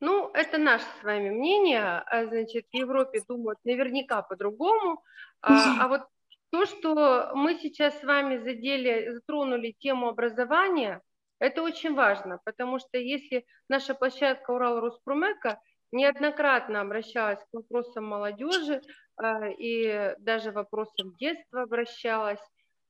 Ну, 0.00 0.30
это 0.32 0.58
наше 0.58 0.84
с 1.00 1.04
вами 1.04 1.30
мнение. 1.30 2.02
А, 2.06 2.26
значит, 2.26 2.66
в 2.72 2.76
Европе 2.76 3.20
думают 3.28 3.58
наверняка 3.64 4.22
по-другому. 4.22 5.02
А, 5.42 5.84
а 5.84 5.88
вот 5.88 6.02
то, 6.50 6.66
что 6.66 7.32
мы 7.34 7.58
сейчас 7.60 7.98
с 8.00 8.02
вами 8.02 8.38
задели, 8.38 9.10
затронули 9.12 9.74
тему 9.78 10.08
образования, 10.08 11.02
это 11.38 11.62
очень 11.62 11.94
важно, 11.94 12.38
потому 12.44 12.78
что 12.78 12.98
если 12.98 13.46
наша 13.68 13.94
площадка 13.94 14.50
Урал 14.50 14.80
Руспромека 14.80 15.60
неоднократно 15.92 16.80
обращалась 16.80 17.40
к 17.40 17.52
вопросам 17.52 18.04
молодежи 18.04 18.82
э, 19.22 19.52
и 19.58 20.14
даже 20.18 20.52
вопросам 20.52 21.14
детства 21.18 21.62
обращалась, 21.62 22.40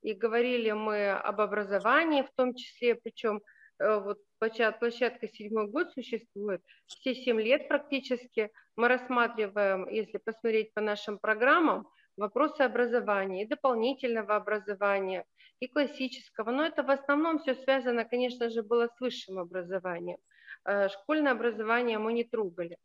и 0.01 0.13
говорили 0.13 0.71
мы 0.71 1.11
об 1.11 1.39
образовании 1.39 2.23
в 2.23 2.31
том 2.35 2.55
числе, 2.55 2.95
причем 2.95 3.41
вот 3.81 4.19
площадка 4.39 5.27
седьмой 5.27 5.67
год 5.67 5.91
существует, 5.91 6.61
все 6.85 7.15
семь 7.15 7.41
лет 7.41 7.67
практически 7.67 8.51
мы 8.75 8.87
рассматриваем, 8.87 9.87
если 9.89 10.17
посмотреть 10.17 10.73
по 10.73 10.81
нашим 10.81 11.19
программам, 11.19 11.87
вопросы 12.17 12.61
образования 12.61 13.43
и 13.43 13.47
дополнительного 13.47 14.35
образования, 14.35 15.25
и 15.59 15.67
классического. 15.67 16.51
Но 16.51 16.65
это 16.65 16.83
в 16.83 16.89
основном 16.89 17.39
все 17.39 17.55
связано, 17.55 18.05
конечно 18.05 18.49
же, 18.49 18.63
было 18.63 18.87
с 18.87 18.99
высшим 18.99 19.39
образованием. 19.39 20.17
Э, 20.65 20.89
школьное 20.89 21.31
образование 21.31 21.97
мы 21.97 22.13
не 22.13 22.23
трогали. 22.23 22.77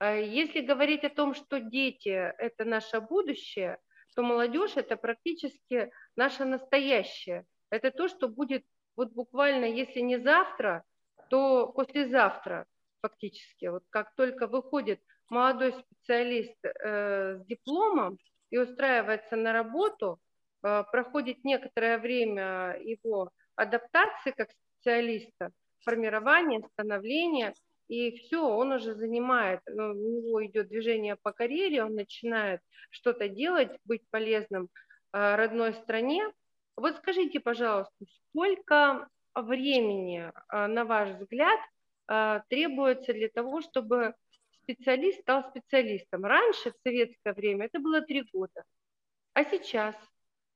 Э, 0.00 0.24
если 0.24 0.60
говорить 0.60 1.04
о 1.04 1.10
том, 1.10 1.34
что 1.34 1.60
дети– 1.60 2.08
это 2.38 2.64
наше 2.64 3.00
будущее, 3.00 3.78
то 4.14 4.22
молодежь– 4.22 4.72
это 4.76 4.96
практически 4.96 5.90
наше 6.16 6.44
настоящее. 6.44 7.44
Это 7.70 7.90
то, 7.90 8.08
что 8.08 8.28
будет 8.28 8.64
вот 8.98 9.12
буквально, 9.12 9.64
если 9.64 10.00
не 10.00 10.18
завтра, 10.18 10.82
то 11.30 11.68
послезавтра 11.68 12.66
фактически. 13.00 13.66
Вот 13.66 13.84
как 13.90 14.12
только 14.16 14.48
выходит 14.48 15.00
молодой 15.30 15.72
специалист 15.72 16.56
э, 16.64 17.36
с 17.36 17.46
дипломом, 17.46 18.18
и 18.50 18.58
устраивается 18.58 19.36
на 19.36 19.52
работу, 19.52 20.18
э, 20.64 20.82
проходит 20.90 21.44
некоторое 21.44 21.98
время 21.98 22.76
его 22.82 23.30
адаптации 23.54 24.32
как 24.32 24.48
специалиста, 24.50 25.52
формирования, 25.84 26.66
становления, 26.72 27.54
и 27.86 28.16
все, 28.16 28.42
он 28.42 28.72
уже 28.72 28.94
занимает, 28.96 29.60
ну, 29.66 29.90
у 29.90 29.94
него 29.94 30.44
идет 30.44 30.68
движение 30.68 31.14
по 31.14 31.32
карьере, 31.32 31.84
он 31.84 31.94
начинает 31.94 32.60
что-то 32.90 33.28
делать, 33.28 33.70
быть 33.84 34.02
полезным 34.10 34.68
э, 35.12 35.36
родной 35.36 35.74
стране. 35.74 36.24
Вот 36.78 36.96
скажите, 36.96 37.40
пожалуйста, 37.40 38.04
сколько 38.30 39.08
времени, 39.34 40.32
э, 40.52 40.66
на 40.66 40.84
ваш 40.84 41.10
взгляд, 41.10 41.60
требуется 42.48 43.12
для 43.12 43.28
того, 43.28 43.60
чтобы 43.60 44.14
специалист 44.62 45.20
стал 45.20 45.44
специалистом. 45.50 46.24
Раньше, 46.24 46.70
в 46.70 46.74
советское 46.82 47.34
время, 47.34 47.66
это 47.66 47.80
было 47.80 48.00
три 48.00 48.22
года. 48.32 48.64
А 49.34 49.44
сейчас? 49.44 49.94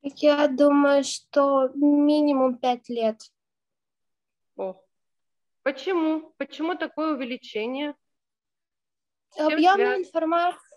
Я 0.00 0.48
думаю, 0.48 1.04
что 1.04 1.68
минимум 1.74 2.56
пять 2.56 2.88
лет. 2.88 3.20
О. 4.56 4.82
Почему? 5.62 6.32
Почему 6.38 6.74
такое 6.74 7.14
увеличение? 7.14 7.94
Объем 9.36 9.78
информации, 9.80 10.71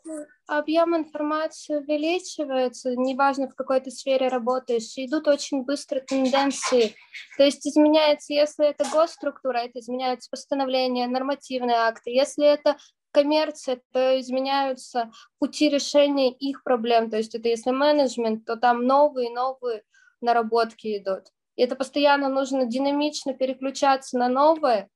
объем 0.48 0.96
информации 0.96 1.78
увеличивается, 1.78 2.96
неважно 2.96 3.50
в 3.50 3.56
какой 3.56 3.82
то 3.82 3.92
сфере 3.92 4.28
работаешь, 4.28 4.94
идут 4.98 5.28
очень 5.28 5.64
быстро 5.64 6.00
тенденции. 6.00 6.96
То 7.38 7.44
есть 7.44 7.66
изменяется, 7.68 8.34
если 8.34 8.68
это 8.68 8.86
госструктура, 8.92 9.58
это 9.60 9.80
изменяются 9.80 10.30
постановления, 10.30 11.08
нормативные 11.08 11.78
акты. 11.78 12.12
Если 12.12 12.46
это 12.46 12.78
коммерция, 13.12 13.82
то 13.94 14.20
изменяются 14.20 15.12
пути 15.40 15.70
решения 15.70 16.32
их 16.32 16.64
проблем. 16.64 17.10
То 17.10 17.18
есть 17.18 17.34
это 17.34 17.48
если 17.48 17.72
менеджмент, 17.72 18.46
то 18.46 18.58
там 18.58 18.86
новые 18.86 19.32
новые 19.32 19.84
наработки 20.22 20.98
идут. 20.98 21.24
И 21.56 21.64
это 21.64 21.76
постоянно 21.76 22.30
нужно 22.30 22.66
динамично 22.66 23.34
переключаться 23.34 24.18
на 24.18 24.28
новое, 24.28 24.90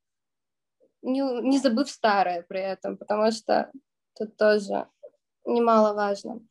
не, 1.01 1.21
не 1.41 1.59
забыв 1.59 1.89
старое 1.89 2.45
при 2.47 2.59
этом, 2.59 2.97
потому 2.97 3.31
что 3.31 3.71
тут 4.17 4.35
тоже 4.35 4.87
немаловажно. 5.53 6.41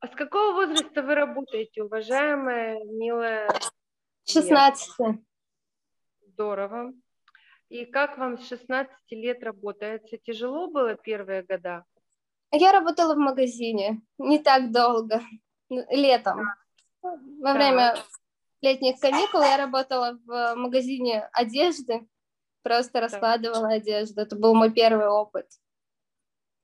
А 0.00 0.06
с 0.06 0.14
какого 0.14 0.54
возраста 0.54 1.02
вы 1.02 1.14
работаете, 1.14 1.82
уважаемая, 1.82 2.78
милая? 2.84 3.48
16. 4.26 5.18
Здорово. 6.26 6.92
И 7.68 7.84
как 7.84 8.16
вам 8.16 8.38
с 8.38 8.46
16 8.48 8.92
лет 9.10 9.42
работается? 9.42 10.16
Тяжело 10.18 10.68
было 10.68 10.94
первые 10.94 11.42
года? 11.42 11.84
Я 12.52 12.72
работала 12.72 13.14
в 13.14 13.18
магазине 13.18 14.00
не 14.18 14.38
так 14.38 14.70
долго, 14.72 15.20
летом. 15.68 16.46
Во 17.02 17.52
время 17.52 17.94
летних 18.62 18.98
каникул 19.00 19.40
я 19.42 19.56
работала 19.56 20.18
в 20.24 20.54
магазине 20.54 21.28
одежды, 21.32 22.06
просто 22.62 23.00
раскладывала 23.00 23.68
одежду. 23.68 24.22
Это 24.22 24.36
был 24.36 24.54
мой 24.54 24.72
первый 24.72 25.08
опыт. 25.08 25.46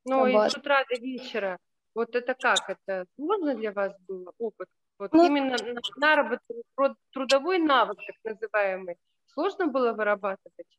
Ну 0.05 0.27
и 0.27 0.51
с 0.51 0.57
утра 0.57 0.85
до 0.85 1.01
вечера. 1.01 1.59
Вот 1.95 2.15
это 2.15 2.35
как? 2.35 2.69
Это 2.69 3.07
сложно 3.17 3.55
для 3.55 3.73
вас 3.73 3.93
было 4.07 4.33
опыт? 4.39 4.69
Вот 4.99 5.13
ну, 5.13 5.27
именно 5.27 5.57
наработать 5.97 6.65
трудовой 7.13 7.59
навык, 7.59 7.99
так 7.99 8.17
называемый, 8.25 8.97
сложно 9.27 9.67
было 9.67 9.93
вырабатывать? 9.93 10.79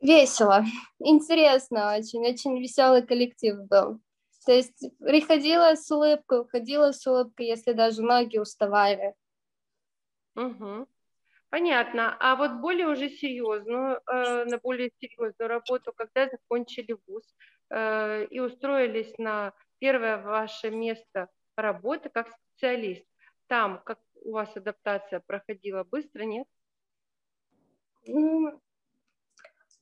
Весело, 0.00 0.64
интересно 1.00 1.96
очень, 1.96 2.24
очень 2.24 2.60
веселый 2.60 3.04
коллектив 3.04 3.56
был. 3.68 4.00
То 4.46 4.52
есть 4.52 4.84
приходила 5.00 5.74
с 5.74 5.90
улыбкой, 5.90 6.40
уходила 6.40 6.92
с 6.92 7.04
улыбкой, 7.06 7.46
если 7.46 7.72
даже 7.72 8.02
ноги 8.02 8.38
уставали. 8.38 9.14
Угу. 10.36 10.86
Понятно. 11.50 12.16
А 12.20 12.36
вот 12.36 12.60
более 12.60 12.86
уже 12.88 13.08
серьезную, 13.08 14.00
э, 14.06 14.44
на 14.44 14.58
более 14.58 14.90
серьезную 15.00 15.48
работу, 15.48 15.92
когда 15.92 16.28
закончили 16.28 16.96
вуз 17.06 17.24
э, 17.70 18.26
и 18.26 18.40
устроились 18.40 19.16
на 19.18 19.52
первое 19.78 20.18
ваше 20.18 20.70
место 20.70 21.28
работы 21.56 22.08
как 22.08 22.28
специалист, 22.28 23.04
там 23.46 23.80
как 23.84 23.98
у 24.22 24.32
вас 24.32 24.56
адаптация 24.56 25.20
проходила 25.20 25.84
быстро, 25.84 26.22
нет? 26.22 26.46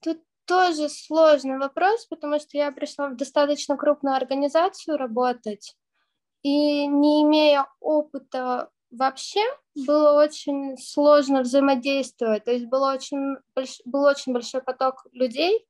Тут 0.00 0.22
тоже 0.44 0.88
сложный 0.88 1.58
вопрос, 1.58 2.06
потому 2.06 2.38
что 2.38 2.56
я 2.56 2.72
пришла 2.72 3.08
в 3.08 3.16
достаточно 3.16 3.76
крупную 3.76 4.16
организацию 4.16 4.96
работать, 4.96 5.76
и 6.42 6.86
не 6.86 7.22
имея 7.22 7.66
опыта 7.80 8.70
вообще, 8.90 9.40
было 9.74 10.22
очень 10.22 10.76
сложно 10.78 11.42
взаимодействовать. 11.42 12.44
То 12.44 12.52
есть 12.52 12.66
был 12.66 12.82
очень, 12.82 13.36
был 13.84 14.04
очень 14.04 14.32
большой 14.32 14.62
поток 14.62 15.06
людей, 15.12 15.66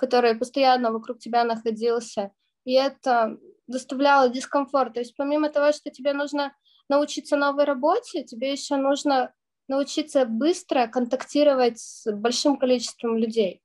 которые 0.00 0.34
постоянно 0.34 0.90
вокруг 0.90 1.18
тебя 1.18 1.44
находился, 1.44 2.32
и 2.64 2.72
это 2.72 3.38
доставляло 3.66 4.28
дискомфорт. 4.28 4.94
То 4.94 5.00
есть 5.00 5.14
помимо 5.16 5.50
того, 5.50 5.72
что 5.72 5.90
тебе 5.90 6.12
нужно 6.14 6.56
научиться 6.88 7.36
новой 7.36 7.64
работе, 7.64 8.24
тебе 8.24 8.50
еще 8.52 8.76
нужно 8.76 9.32
научиться 9.68 10.24
быстро 10.24 10.88
контактировать 10.88 11.78
с 11.78 12.10
большим 12.10 12.56
количеством 12.56 13.16
людей. 13.18 13.62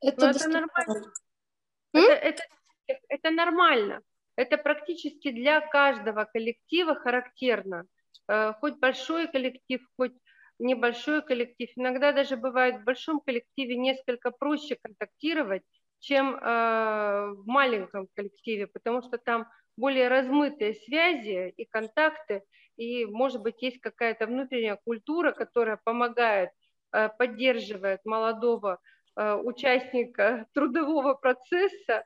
Это, 0.00 0.26
это 0.26 0.48
нормально. 0.48 1.12
Это, 1.92 2.12
это, 2.12 2.42
это 3.08 3.30
нормально. 3.30 4.00
Это 4.36 4.58
практически 4.58 5.30
для 5.30 5.60
каждого 5.60 6.24
коллектива 6.24 6.94
характерно. 6.96 7.86
Э, 8.28 8.52
хоть 8.60 8.78
большой 8.78 9.28
коллектив, 9.28 9.80
хоть 9.96 10.14
небольшой 10.58 11.22
коллектив. 11.22 11.68
Иногда 11.76 12.12
даже 12.12 12.36
бывает 12.36 12.80
в 12.80 12.84
большом 12.84 13.20
коллективе 13.20 13.76
несколько 13.76 14.30
проще 14.30 14.76
контактировать, 14.80 15.62
чем 16.00 16.38
в 16.38 17.42
маленьком 17.46 18.08
коллективе, 18.14 18.66
потому 18.66 19.00
что 19.02 19.16
там 19.18 19.46
более 19.76 20.08
размытые 20.08 20.74
связи 20.74 21.48
и 21.56 21.64
контакты, 21.64 22.42
и, 22.76 23.06
может 23.06 23.40
быть, 23.40 23.62
есть 23.62 23.80
какая-то 23.80 24.26
внутренняя 24.26 24.78
культура, 24.84 25.32
которая 25.32 25.80
помогает, 25.82 26.50
поддерживает 27.18 28.04
молодого 28.04 28.80
участника 29.16 30.46
трудового 30.54 31.14
процесса. 31.14 32.04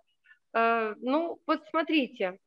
Ну, 0.54 1.40
вот 1.46 1.64
смотрите, 1.70 2.38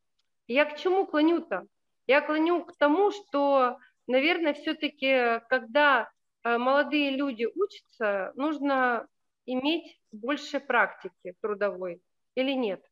я 0.47 0.65
к 0.65 0.77
чему 0.77 1.05
клоню-то? 1.05 1.65
Я 2.07 2.21
клоню 2.21 2.65
к 2.65 2.75
тому, 2.77 3.11
что, 3.11 3.77
наверное, 4.07 4.53
все-таки, 4.53 5.41
когда 5.49 6.09
э, 6.43 6.57
молодые 6.57 7.11
люди 7.11 7.47
учатся, 7.53 8.31
нужно 8.35 9.07
иметь 9.45 9.99
больше 10.11 10.59
практики 10.59 11.35
трудовой 11.41 12.01
или 12.35 12.51
нет? 12.51 12.83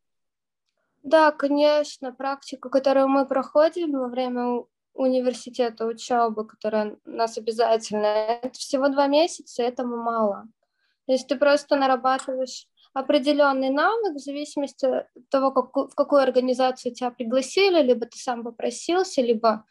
Да, 1.04 1.32
конечно, 1.32 2.13
практика, 2.13 2.70
которую 2.70 3.08
мы 3.08 3.25
проходим 3.25 3.92
во 3.94 4.08
время 4.08 4.66
университета, 4.94 5.86
учебы, 5.86 6.46
которая 6.46 6.98
нас 7.06 7.38
обязательная, 7.38 8.39
это 8.42 8.60
всего 8.60 8.89
два 8.89 9.08
месяца, 9.08 9.63
этому 9.63 9.96
мало. 9.98 10.48
То 11.06 11.13
есть 11.13 11.28
ты 11.28 11.38
просто 11.38 11.78
нарабатываешь 11.78 12.68
определенный 12.94 13.70
навык 13.70 14.16
в 14.16 14.20
зависимости 14.20 14.86
от 14.86 15.08
того, 15.30 15.51
как, 15.51 15.92
в 15.92 15.96
какую 15.96 16.22
организацию 16.22 16.94
тебя 16.94 17.12
пригласили, 17.12 17.82
либо 17.82 18.06
ты 18.06 18.18
сам 18.18 18.44
попросился, 18.44 19.22
либо 19.22 19.66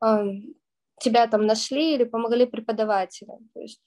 тебя 0.00 1.26
там 1.26 1.46
нашли 1.46 1.94
или 1.94 2.04
помогли 2.04 2.46
преподаватели. 2.46 3.32
То 3.54 3.60
есть 3.60 3.82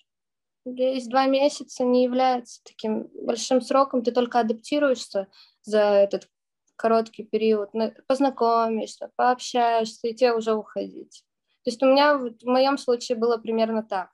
здесь 0.66 1.08
два 1.08 1.28
месяца 1.28 1.84
не 1.84 2.04
является 2.04 2.62
таким 2.64 3.08
большим 3.14 3.62
сроком, 3.62 4.04
ты 4.04 4.12
только 4.12 4.40
адаптируешься 4.40 5.28
за 5.64 5.80
этот 5.80 6.30
короткий 6.76 7.24
период, 7.24 7.72
познакомишься, 8.08 9.12
пообщаешься, 9.16 10.08
и 10.08 10.16
тебе 10.16 10.34
уже 10.34 10.54
уходить. 10.54 11.24
То 11.64 11.70
есть 11.70 11.84
у 11.84 11.86
меня 11.86 12.18
в 12.18 12.34
моем 12.44 12.78
случае 12.78 13.18
было 13.18 13.38
примерно 13.38 13.84
так. 13.84 14.10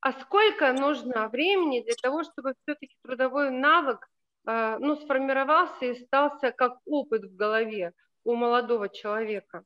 А 0.00 0.12
сколько 0.12 0.72
нужно 0.72 1.28
времени 1.28 1.82
для 1.82 1.94
того, 1.94 2.22
чтобы 2.22 2.54
все-таки 2.62 2.94
трудовой 3.02 3.50
навык 3.50 4.08
э, 4.46 4.76
ну, 4.78 4.96
сформировался 4.96 5.86
и 5.86 6.04
стался 6.04 6.52
как 6.52 6.78
опыт 6.84 7.24
в 7.24 7.34
голове 7.34 7.94
у 8.24 8.34
молодого 8.34 8.88
человека? 8.88 9.64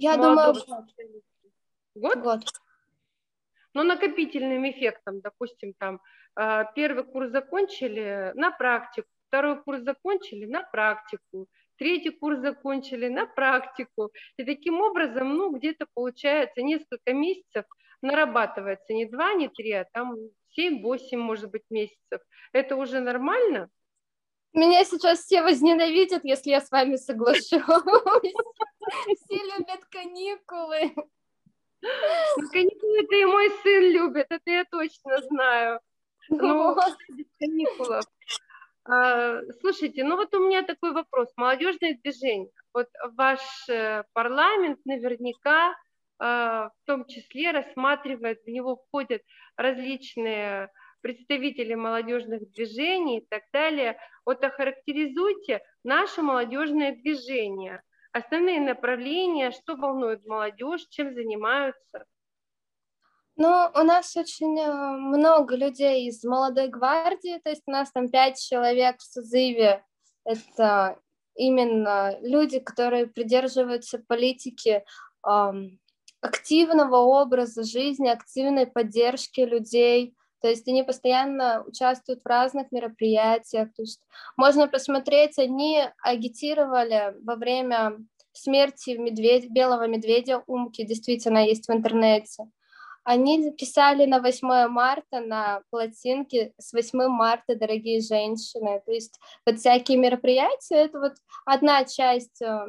Я 0.00 0.16
молодого 0.16 0.54
думаю, 0.54 0.86
человека. 0.88 1.26
год. 1.94 2.18
Год. 2.18 2.40
Но 3.74 3.82
ну, 3.82 3.90
накопительным 3.90 4.68
эффектом, 4.68 5.20
допустим, 5.20 5.74
там 5.78 6.00
э, 6.40 6.64
первый 6.74 7.04
курс 7.04 7.30
закончили 7.30 8.32
на 8.34 8.50
практику, 8.50 9.08
второй 9.28 9.62
курс 9.62 9.82
закончили 9.82 10.46
на 10.46 10.62
практику, 10.62 11.48
третий 11.76 12.10
курс 12.10 12.40
закончили 12.40 13.08
на 13.08 13.26
практику. 13.26 14.10
И 14.38 14.44
таким 14.44 14.80
образом, 14.80 15.36
ну, 15.36 15.50
где-то 15.50 15.86
получается 15.94 16.62
несколько 16.62 17.12
месяцев 17.12 17.66
нарабатывается 18.00 18.94
не 18.94 19.04
два, 19.04 19.34
не 19.34 19.48
три, 19.48 19.72
а 19.72 19.84
там 19.92 20.16
7-8, 20.58 21.16
может 21.16 21.50
быть, 21.50 21.64
месяцев. 21.68 22.22
Это 22.52 22.76
уже 22.76 23.00
нормально? 23.00 23.68
Меня 24.52 24.84
сейчас 24.84 25.20
все 25.20 25.42
возненавидят, 25.42 26.24
если 26.24 26.50
я 26.50 26.60
с 26.60 26.70
вами 26.70 26.96
соглашусь. 26.96 27.50
Все 27.50 29.36
любят 29.36 29.84
каникулы. 29.90 30.92
Ну, 31.82 32.50
каникулы 32.50 33.00
это 33.04 33.14
и 33.14 33.24
мой 33.24 33.50
сын 33.62 33.84
любит, 33.84 34.26
это 34.28 34.50
я 34.50 34.64
точно 34.64 35.22
знаю. 35.22 35.80
Ну, 36.28 36.76
без 37.08 37.26
каникулов. 37.38 38.04
А, 38.84 39.40
слушайте, 39.60 40.04
ну 40.04 40.16
вот 40.16 40.34
у 40.34 40.46
меня 40.46 40.62
такой 40.62 40.92
вопрос. 40.92 41.28
Молодежное 41.36 41.98
движение. 42.02 42.50
Вот 42.72 42.88
ваш 43.16 43.40
э, 43.68 44.04
парламент 44.12 44.78
наверняка 44.84 45.74
а, 46.18 46.68
в 46.68 46.86
том 46.86 47.06
числе 47.06 47.50
рассматривает, 47.50 48.42
в 48.44 48.48
него 48.48 48.76
входят 48.76 49.22
различные 49.56 50.70
представители 51.00 51.74
молодежных 51.74 52.50
движений 52.50 53.18
и 53.18 53.26
так 53.26 53.42
далее. 53.52 53.98
Вот 54.24 54.42
охарактеризуйте 54.44 55.62
наше 55.84 56.22
молодежное 56.22 56.92
движение, 56.94 57.82
основные 58.12 58.60
направления, 58.60 59.50
что 59.50 59.76
волнует 59.76 60.24
молодежь, 60.26 60.86
чем 60.88 61.14
занимаются. 61.14 62.04
Ну, 63.36 63.70
у 63.74 63.82
нас 63.84 64.16
очень 64.16 64.58
э, 64.60 64.70
много 64.70 65.56
людей 65.56 66.08
из 66.08 66.22
молодой 66.24 66.68
гвардии, 66.68 67.40
то 67.42 67.48
есть 67.48 67.62
у 67.66 67.70
нас 67.70 67.90
там 67.90 68.10
пять 68.10 68.38
человек 68.38 68.98
в 68.98 69.02
созыве. 69.02 69.82
Это 70.24 70.98
именно 71.34 72.18
люди, 72.20 72.58
которые 72.58 73.06
придерживаются 73.06 73.98
политики 73.98 74.84
активного 76.20 76.96
образа 76.96 77.62
жизни, 77.62 78.08
активной 78.08 78.66
поддержки 78.66 79.40
людей. 79.40 80.14
То 80.40 80.48
есть 80.48 80.66
они 80.68 80.82
постоянно 80.82 81.62
участвуют 81.66 82.22
в 82.22 82.28
разных 82.28 82.72
мероприятиях. 82.72 83.72
То 83.74 83.82
есть 83.82 84.00
можно 84.36 84.68
посмотреть, 84.68 85.38
они 85.38 85.84
агитировали 86.02 87.14
во 87.22 87.36
время 87.36 87.98
смерти 88.32 88.90
медведь, 88.90 89.50
белого 89.50 89.86
медведя 89.86 90.42
Умки, 90.46 90.84
действительно 90.84 91.44
есть 91.44 91.68
в 91.68 91.72
интернете. 91.72 92.44
Они 93.02 93.50
писали 93.52 94.04
на 94.04 94.20
8 94.20 94.68
марта 94.68 95.20
на 95.20 95.62
плотинке 95.70 96.52
с 96.58 96.72
8 96.72 97.08
марта, 97.08 97.56
дорогие 97.56 98.00
женщины. 98.00 98.82
То 98.84 98.92
есть 98.92 99.18
вот 99.46 99.58
всякие 99.58 99.98
мероприятия, 99.98 100.84
это 100.84 101.00
вот 101.00 101.14
одна 101.44 101.84
часть 101.84 102.42
э, 102.42 102.66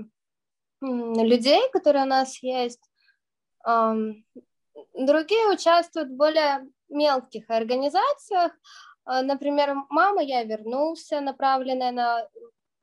людей, 0.81 1.61
которые 1.71 2.05
у 2.05 2.07
нас 2.07 2.41
есть. 2.41 2.81
Другие 4.93 5.47
участвуют 5.53 6.11
более 6.11 6.65
мелких 6.91 7.49
организациях. 7.49 8.51
А, 9.03 9.21
например, 9.21 9.75
«Мама, 9.89 10.21
я 10.21 10.43
вернулся», 10.43 11.21
направленная 11.21 11.91
на 11.91 12.27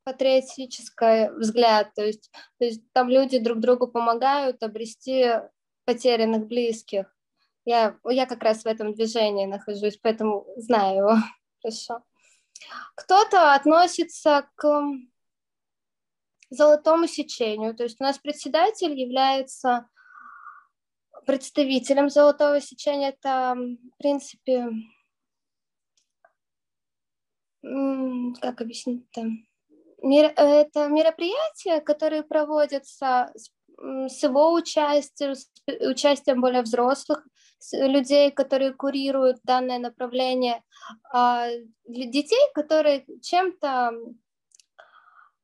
патриотический 0.05 1.31
взгляд, 1.39 1.93
то 1.95 2.03
есть, 2.03 2.31
то 2.59 2.65
есть 2.65 2.83
там 2.93 3.11
люди 3.11 3.39
друг 3.39 3.61
другу 3.61 3.89
помогают 3.89 4.63
обрести 4.63 5.35
потерянных 5.85 6.47
близких. 6.47 7.15
Я, 7.67 7.99
я 8.09 8.25
как 8.25 8.43
раз 8.43 8.63
в 8.63 8.67
этом 8.67 8.95
движении 8.95 9.45
нахожусь, 9.45 9.99
поэтому 9.99 10.47
знаю 10.57 10.97
его 10.97 11.17
хорошо. 11.63 12.03
Кто-то 12.95 13.55
относится 13.55 14.49
к 14.55 14.83
золотому 16.49 17.07
сечению, 17.07 17.75
то 17.75 17.83
есть 17.83 18.01
у 18.01 18.05
нас 18.05 18.19
председатель 18.19 18.99
является 18.99 19.89
представителем 21.29 22.09
золотого 22.09 22.59
сечения 22.59 23.11
это, 23.11 23.55
в 23.55 23.99
принципе, 23.99 24.71
как 28.41 28.63
объяснить-то? 28.63 29.27
Это 30.01 30.89
мероприятия, 30.89 31.83
которые 31.83 32.23
проводятся 32.23 33.31
с 33.77 34.23
его 34.23 34.55
участием, 34.55 35.35
с 35.35 35.51
участием 35.67 36.41
более 36.41 36.63
взрослых 36.63 37.29
людей, 37.73 38.31
которые 38.31 38.73
курируют 38.73 39.37
данное 39.45 39.79
направление, 39.79 40.63
а 41.13 41.51
детей, 41.87 42.41
которые 42.55 43.05
чем-то 43.21 43.93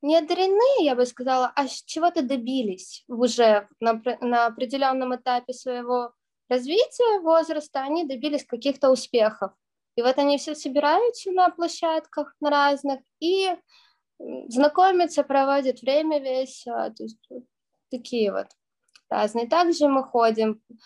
не 0.04 0.18
одарены, 0.18 0.84
я 0.84 0.94
бы 0.94 1.06
сказала, 1.06 1.50
а 1.56 1.66
чего-то 1.66 2.22
добились 2.22 3.04
уже 3.08 3.68
на, 3.80 4.02
на 4.20 4.46
определенном 4.46 5.16
этапе 5.16 5.54
своего 5.54 6.12
развития 6.50 7.20
возраста, 7.20 7.80
они 7.80 8.04
добились 8.04 8.44
каких-то 8.44 8.90
успехов. 8.90 9.52
И 9.96 10.02
вот 10.02 10.18
они 10.18 10.36
все 10.36 10.54
собираются 10.54 11.30
на 11.30 11.48
площадках 11.48 12.34
на 12.40 12.50
разных 12.50 13.00
и 13.20 13.56
знакомятся, 14.48 15.22
проводят 15.22 15.80
время 15.80 16.20
весело, 16.20 16.90
то 16.90 17.04
есть 17.04 17.24
вот 17.30 17.44
такие 17.90 18.30
вот 18.30 18.48
разные. 19.08 19.48
Также 19.48 19.88
мы 19.88 20.04
ходим 20.04 20.60
э, 20.70 20.78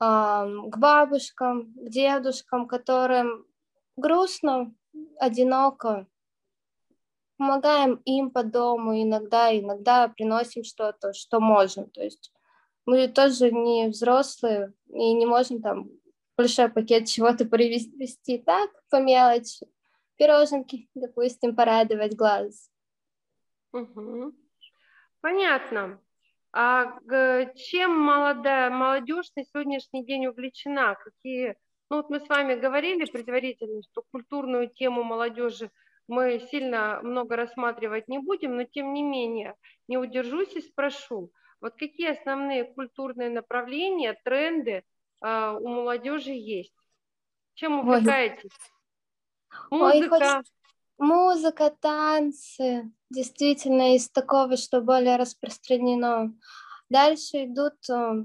к 0.00 0.76
бабушкам, 0.76 1.72
к 1.72 1.88
дедушкам, 1.88 2.68
которым 2.68 3.46
грустно, 3.96 4.74
одиноко, 5.18 6.06
помогаем 7.40 8.02
им 8.04 8.30
по 8.30 8.42
дому 8.42 9.02
иногда, 9.02 9.58
иногда 9.58 10.08
приносим 10.08 10.62
что-то, 10.62 11.14
что 11.14 11.40
можем. 11.40 11.88
То 11.88 12.02
есть 12.02 12.34
мы 12.84 13.08
тоже 13.08 13.50
не 13.50 13.88
взрослые 13.88 14.74
и 14.88 15.14
не 15.14 15.24
можем 15.24 15.62
там 15.62 15.88
большой 16.36 16.68
пакет 16.68 17.06
чего-то 17.08 17.46
привезти 17.46 18.36
так, 18.36 18.70
по 18.90 19.00
мелочи. 19.00 19.66
Пироженки, 20.16 20.90
допустим, 20.94 21.56
порадовать 21.56 22.14
глаз. 22.14 22.70
Угу. 23.72 24.34
Понятно. 25.22 25.98
А 26.52 26.98
чем 27.56 27.98
молодая 27.98 28.68
молодежь 28.68 29.32
на 29.34 29.46
сегодняшний 29.46 30.04
день 30.04 30.26
увлечена? 30.26 30.94
Какие, 30.94 31.56
ну 31.88 31.96
вот 31.96 32.10
мы 32.10 32.20
с 32.20 32.28
вами 32.28 32.54
говорили 32.54 33.06
предварительно, 33.06 33.80
что 33.90 34.02
культурную 34.12 34.68
тему 34.68 35.04
молодежи 35.04 35.70
мы 36.10 36.40
сильно 36.50 37.00
много 37.02 37.36
рассматривать 37.36 38.08
не 38.08 38.18
будем, 38.18 38.56
но 38.56 38.64
тем 38.64 38.92
не 38.92 39.02
менее 39.02 39.54
не 39.86 39.96
удержусь 39.96 40.52
и 40.56 40.60
спрошу, 40.60 41.30
вот 41.60 41.74
какие 41.76 42.10
основные 42.10 42.64
культурные 42.64 43.30
направления, 43.30 44.18
тренды 44.24 44.82
э, 45.22 45.56
у 45.60 45.68
молодежи 45.68 46.32
есть? 46.32 46.74
Чем 47.54 47.78
увлекаетесь? 47.78 48.50
Музыка. 49.70 50.38
Ой, 50.38 50.42
Музыка, 50.98 51.70
танцы, 51.80 52.92
действительно 53.08 53.96
из 53.96 54.10
такого, 54.10 54.56
что 54.56 54.82
более 54.82 55.16
распространено. 55.16 56.34
Дальше 56.90 57.44
идут 57.44 57.88
э, 57.88 58.24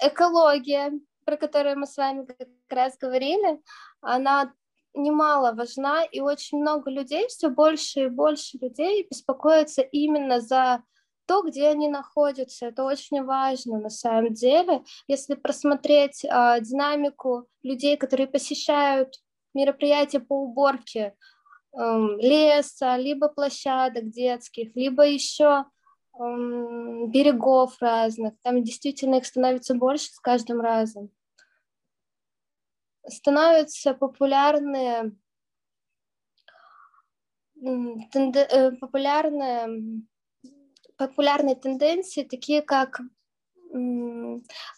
экология, 0.00 0.92
про 1.24 1.36
которую 1.36 1.78
мы 1.78 1.86
с 1.86 1.96
вами 1.96 2.26
как 2.26 2.48
раз 2.68 2.98
говорили. 2.98 3.58
Она 4.02 4.52
немало 4.94 5.52
важна, 5.52 6.04
и 6.04 6.20
очень 6.20 6.58
много 6.58 6.90
людей, 6.90 7.26
все 7.28 7.48
больше 7.48 8.04
и 8.04 8.08
больше 8.08 8.58
людей 8.60 9.06
беспокоятся 9.10 9.82
именно 9.82 10.40
за 10.40 10.82
то, 11.26 11.42
где 11.42 11.68
они 11.68 11.88
находятся. 11.88 12.66
Это 12.66 12.84
очень 12.84 13.22
важно 13.24 13.78
на 13.78 13.90
самом 13.90 14.34
деле. 14.34 14.84
Если 15.08 15.34
просмотреть 15.34 16.24
э, 16.24 16.60
динамику 16.60 17.46
людей, 17.62 17.96
которые 17.96 18.26
посещают 18.26 19.14
мероприятия 19.54 20.20
по 20.20 20.34
уборке 20.34 21.14
э, 21.72 21.78
леса, 22.18 22.96
либо 22.96 23.28
площадок 23.28 24.10
детских, 24.10 24.74
либо 24.76 25.06
еще 25.06 25.64
э, 25.64 26.18
берегов 26.18 27.80
разных, 27.80 28.34
там 28.42 28.62
действительно 28.62 29.16
их 29.16 29.26
становится 29.26 29.74
больше 29.74 30.06
с 30.12 30.20
каждым 30.20 30.60
разом. 30.60 31.10
Становятся 33.06 33.94
популярные 33.94 35.16
э, 37.62 38.70
популярные 38.80 40.02
популярные 40.96 41.56
тенденции, 41.56 42.22
такие 42.22 42.62
как 42.62 43.00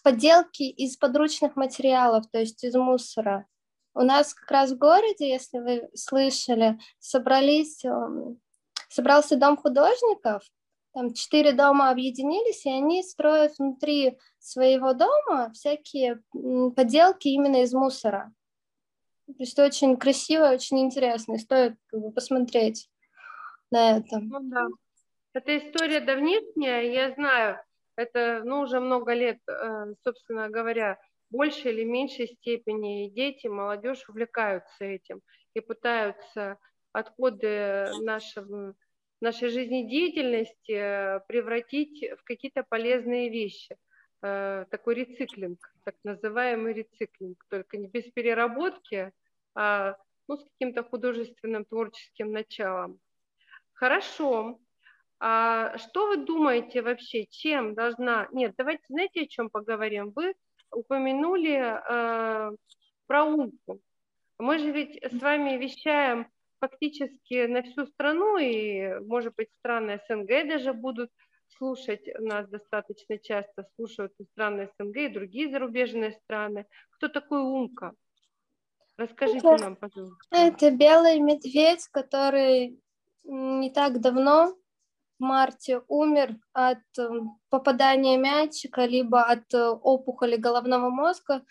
подделки 0.03 0.63
из 0.63 0.97
подручных 0.97 1.57
материалов, 1.57 2.25
то 2.31 2.39
есть 2.39 2.65
из 2.65 2.75
мусора. 2.75 3.47
У 3.95 4.01
нас 4.01 4.35
как 4.35 4.51
раз 4.51 4.73
в 4.73 4.79
городе, 4.79 5.29
если 5.29 5.59
вы 5.59 5.91
слышали, 5.95 6.79
собрались, 6.99 7.85
эм, 7.85 8.41
собрался 8.89 9.37
дом 9.37 9.57
художников, 9.57 10.43
там 10.97 11.13
четыре 11.13 11.53
дома 11.53 11.91
объединились, 11.91 12.65
и 12.65 12.71
они 12.71 13.03
строят 13.03 13.59
внутри 13.59 14.17
своего 14.39 14.95
дома 14.95 15.53
всякие 15.53 16.23
поделки 16.75 17.29
именно 17.29 17.63
из 17.65 17.75
мусора. 17.75 18.33
То 19.27 19.35
есть 19.41 19.59
очень 19.59 19.99
красиво, 19.99 20.49
очень 20.49 20.79
интересно, 20.79 21.37
стоит 21.37 21.77
как 21.89 22.01
бы, 22.01 22.13
посмотреть 22.13 22.89
на 23.71 23.99
это. 23.99 24.21
Ну 24.21 24.41
да. 24.41 24.69
Эта 25.35 25.59
история 25.59 26.01
давнишняя, 26.01 26.81
я 26.81 27.13
знаю, 27.13 27.59
это 27.97 28.41
ну, 28.47 28.61
уже 28.61 28.81
много 28.81 29.13
лет, 29.13 29.41
э, 29.49 29.95
собственно 30.03 30.49
говоря, 30.49 30.99
в 31.29 31.37
большей 31.37 31.73
или 31.73 31.85
меньшей 31.85 32.29
степени 32.29 33.11
дети, 33.11 33.49
молодежь 33.49 34.09
увлекаются 34.09 34.87
этим 34.87 35.21
и 35.53 35.61
пытаются 35.61 36.57
отходы 36.93 37.91
нашего, 38.01 38.75
нашей 39.21 39.49
жизнедеятельности 39.49 40.73
э, 40.73 41.21
превратить 41.29 42.05
в 42.19 42.25
какие-то 42.25 42.65
полезные 42.69 43.31
вещи. 43.31 43.77
Э, 44.23 44.65
такой 44.71 44.95
рециклинг, 44.95 45.59
так 45.85 45.95
называемый 46.05 46.73
рециклинг, 46.73 47.45
только 47.49 47.77
не 47.77 47.89
без 47.89 48.05
переработки, 48.05 49.13
а 49.55 49.97
ну, 50.29 50.37
с 50.37 50.45
каким-то 50.45 50.83
художественным 50.83 51.65
творческим 51.65 52.33
началом. 52.33 52.99
Хорошо. 53.73 54.59
А 55.19 55.79
что 55.79 56.09
вы 56.09 56.19
думаете 56.19 56.83
вообще, 56.83 57.27
чем 57.27 57.75
должна... 57.75 58.29
Нет, 58.33 58.55
давайте, 58.59 58.85
знаете, 58.89 59.23
о 59.23 59.27
чем 59.27 59.49
поговорим? 59.49 60.13
Вы 60.15 60.35
упомянули 60.71 61.57
э, 61.57 62.57
про 63.07 63.25
умку. 63.25 63.81
Мы 64.39 64.59
же 64.59 64.71
ведь 64.73 65.03
с 65.03 65.21
вами 65.21 65.57
вещаем 65.57 66.27
фактически 66.61 67.47
на 67.47 67.63
всю 67.63 67.87
страну, 67.87 68.39
и, 68.39 68.99
может 69.01 69.35
быть, 69.35 69.53
страны 69.59 70.01
СНГ 70.09 70.49
даже 70.49 70.73
будут 70.73 71.11
слушать 71.57 72.07
нас 72.19 72.49
достаточно 72.49 73.19
часто, 73.19 73.69
слушают 73.77 74.13
и 74.19 74.25
страны 74.25 74.69
СНГ, 74.79 74.97
и 74.97 75.09
другие 75.09 75.51
зарубежные 75.51 76.13
страны. 76.13 76.67
Кто 76.91 77.09
такой 77.09 77.41
Умка? 77.41 77.93
Расскажите 78.97 79.39
это, 79.39 79.59
нам, 79.59 79.77
пожалуйста. 79.77 80.17
Это 80.31 80.71
белый 80.71 81.21
медведь, 81.21 81.87
который 81.93 82.81
не 83.25 83.71
так 83.71 84.01
давно 84.01 84.57
в 85.19 85.23
марте 85.23 85.83
умер 85.89 86.37
от 86.53 86.79
эм, 86.99 87.39
попадания 87.49 88.17
мячика, 88.17 88.87
либо 88.87 89.23
от 89.23 89.53
э, 89.53 89.69
опухоли 89.69 90.37
головного 90.37 90.91
мозга. 90.91 91.45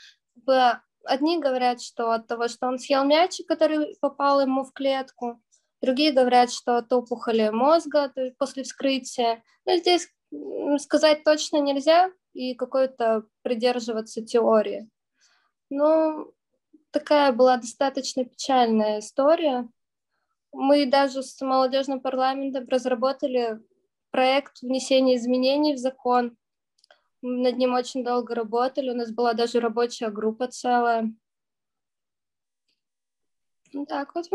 Одни 1.05 1.39
говорят, 1.39 1.81
что 1.81 2.11
от 2.11 2.27
того, 2.27 2.47
что 2.47 2.67
он 2.67 2.79
съел 2.79 3.03
мячик, 3.03 3.47
который 3.47 3.95
попал 4.01 4.41
ему 4.41 4.63
в 4.63 4.73
клетку, 4.73 5.41
другие 5.81 6.11
говорят, 6.11 6.51
что 6.51 6.77
от 6.77 6.91
опухоли 6.91 7.49
мозга 7.49 8.11
после 8.37 8.63
вскрытия. 8.63 9.43
Но 9.65 9.77
здесь 9.77 10.09
сказать 10.79 11.23
точно 11.23 11.57
нельзя 11.57 12.11
и 12.33 12.55
какой-то 12.55 13.23
придерживаться 13.41 14.21
теории. 14.21 14.89
Но 15.69 16.27
такая 16.91 17.31
была 17.31 17.57
достаточно 17.57 18.25
печальная 18.25 18.99
история. 18.99 19.67
Мы 20.51 20.85
даже 20.85 21.23
с 21.23 21.41
молодежным 21.41 21.99
парламентом 21.99 22.67
разработали 22.69 23.59
проект 24.11 24.61
внесения 24.61 25.17
изменений 25.17 25.73
в 25.73 25.77
закон. 25.77 26.37
Над 27.27 27.57
ним 27.57 27.73
очень 27.73 28.03
долго 28.03 28.35
работали, 28.35 28.91
у 28.91 28.93
нас 28.93 29.11
была 29.11 29.33
даже 29.33 29.59
рабочая 29.59 30.09
группа 30.09 30.47
целая. 30.47 31.11
Вот 33.73 33.88
так 33.88 34.13
вот. 34.13 34.25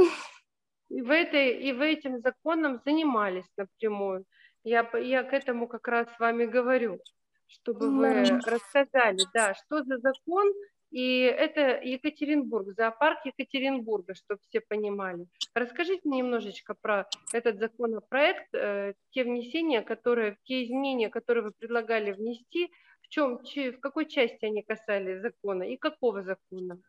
И 0.88 1.02
вы, 1.02 1.14
этой, 1.14 1.56
и 1.62 1.72
вы 1.72 1.92
этим 1.92 2.18
законом 2.18 2.80
занимались 2.84 3.48
напрямую. 3.56 4.24
Я, 4.64 4.90
я 4.98 5.22
к 5.22 5.32
этому 5.32 5.68
как 5.68 5.86
раз 5.86 6.08
с 6.08 6.18
вами 6.18 6.46
говорю, 6.46 6.98
чтобы 7.46 7.96
вы 7.96 8.40
рассказали, 8.44 9.20
да, 9.32 9.54
что 9.54 9.84
за 9.84 9.98
закон 9.98 10.52
и 10.90 11.20
это 11.20 11.80
Екатеринбург, 11.82 12.74
зоопарк 12.76 13.24
Екатеринбурга, 13.24 14.14
чтобы 14.14 14.40
все 14.48 14.60
понимали. 14.60 15.26
Расскажите 15.54 16.08
немножечко 16.08 16.74
про 16.74 17.08
этот 17.32 17.58
законопроект, 17.58 18.52
э, 18.54 18.94
те 19.10 19.24
внесения, 19.24 19.82
которые, 19.82 20.36
те 20.44 20.64
изменения, 20.64 21.08
которые 21.08 21.44
вы 21.44 21.52
предлагали 21.52 22.12
внести, 22.12 22.72
в 23.02 23.08
чем, 23.08 23.38
в 23.38 23.80
какой 23.80 24.06
части 24.06 24.44
они 24.44 24.62
касались 24.62 25.20
закона 25.20 25.62
и 25.62 25.76
какого 25.76 26.22
закона? 26.22 26.80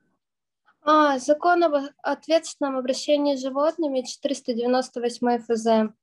А, 0.83 1.19
закон 1.19 1.63
об 1.63 1.75
ответственном 2.01 2.77
обращении 2.77 3.35
с 3.35 3.41
животными 3.41 4.01
498 4.01 5.39
ФЗ. 5.39 5.93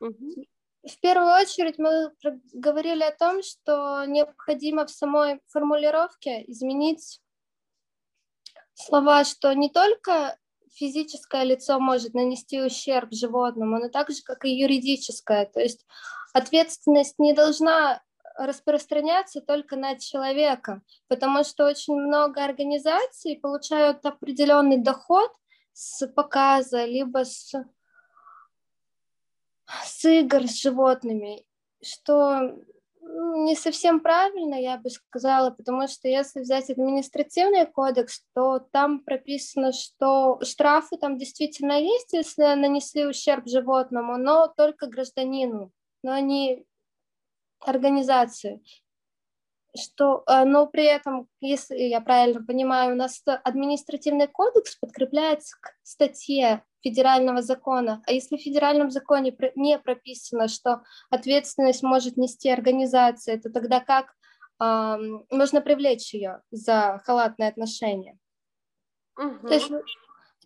Угу. 0.00 0.46
В 0.82 0.98
первую 1.00 1.32
очередь 1.34 1.78
мы 1.78 2.10
говорили 2.54 3.02
о 3.02 3.14
том, 3.14 3.42
что 3.42 4.04
необходимо 4.06 4.86
в 4.86 4.90
самой 4.90 5.40
формулировке 5.48 6.42
изменить 6.50 7.20
слова, 8.74 9.24
что 9.24 9.52
не 9.52 9.68
только 9.68 10.38
физическое 10.72 11.44
лицо 11.44 11.78
может 11.78 12.14
нанести 12.14 12.62
ущерб 12.62 13.12
животному, 13.12 13.78
но 13.78 13.88
так 13.88 14.10
же, 14.10 14.22
как 14.22 14.44
и 14.44 14.56
юридическое. 14.56 15.44
То 15.46 15.60
есть 15.60 15.84
ответственность 16.32 17.18
не 17.18 17.34
должна 17.34 18.00
распространяться 18.36 19.42
только 19.42 19.76
на 19.76 19.98
человека, 19.98 20.80
потому 21.08 21.44
что 21.44 21.66
очень 21.66 21.94
много 21.94 22.42
организаций 22.42 23.36
получают 23.36 24.06
определенный 24.06 24.78
доход 24.78 25.30
с 25.74 26.06
показа, 26.06 26.86
либо 26.86 27.24
с 27.24 27.52
с 29.84 30.04
игр 30.04 30.46
с 30.46 30.60
животными, 30.60 31.44
что 31.82 32.56
не 33.02 33.56
совсем 33.56 34.00
правильно, 34.00 34.54
я 34.54 34.78
бы 34.78 34.90
сказала, 34.90 35.50
потому 35.50 35.88
что 35.88 36.08
если 36.08 36.40
взять 36.40 36.70
административный 36.70 37.66
кодекс, 37.66 38.24
то 38.34 38.60
там 38.72 39.00
прописано, 39.00 39.72
что 39.72 40.38
штрафы 40.42 40.96
там 40.96 41.18
действительно 41.18 41.80
есть, 41.80 42.12
если 42.12 42.42
нанесли 42.54 43.06
ущерб 43.06 43.48
животному, 43.48 44.16
но 44.16 44.48
только 44.48 44.86
гражданину, 44.86 45.72
но 46.02 46.18
не 46.18 46.64
организации 47.60 48.62
что, 49.76 50.24
э, 50.26 50.44
но 50.44 50.66
при 50.66 50.84
этом, 50.84 51.28
если 51.40 51.76
я 51.76 52.00
правильно 52.00 52.44
понимаю, 52.44 52.94
у 52.94 52.96
нас 52.96 53.22
административный 53.24 54.26
кодекс 54.26 54.76
подкрепляется 54.76 55.56
к 55.60 55.76
статье 55.82 56.64
федерального 56.82 57.42
закона. 57.42 58.02
А 58.06 58.12
если 58.12 58.36
в 58.36 58.42
федеральном 58.42 58.90
законе 58.90 59.36
не 59.56 59.78
прописано, 59.78 60.48
что 60.48 60.82
ответственность 61.10 61.82
может 61.82 62.16
нести 62.16 62.50
организация, 62.50 63.40
то 63.40 63.50
тогда 63.50 63.80
как 63.80 64.14
э, 64.60 64.96
можно 65.30 65.60
привлечь 65.60 66.14
ее 66.14 66.42
за 66.50 67.00
халатное 67.04 67.48
отношение? 67.48 68.18
Угу. 69.18 69.48
То, 69.48 69.54
есть, 69.54 69.68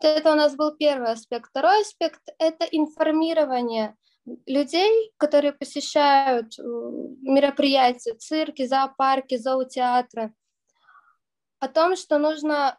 то 0.00 0.08
Это 0.08 0.32
у 0.32 0.34
нас 0.34 0.56
был 0.56 0.76
первый 0.76 1.12
аспект. 1.12 1.50
Второй 1.50 1.82
аспект– 1.82 2.22
это 2.38 2.64
информирование 2.64 3.96
людей, 4.46 5.12
которые 5.18 5.52
посещают 5.52 6.58
э, 6.58 6.62
мероприятия, 6.62 8.14
цирки, 8.14 8.66
зоопарки, 8.66 9.36
зоотеатры, 9.36 10.32
о 11.60 11.68
том, 11.68 11.96
что 11.96 12.18
нужно 12.18 12.78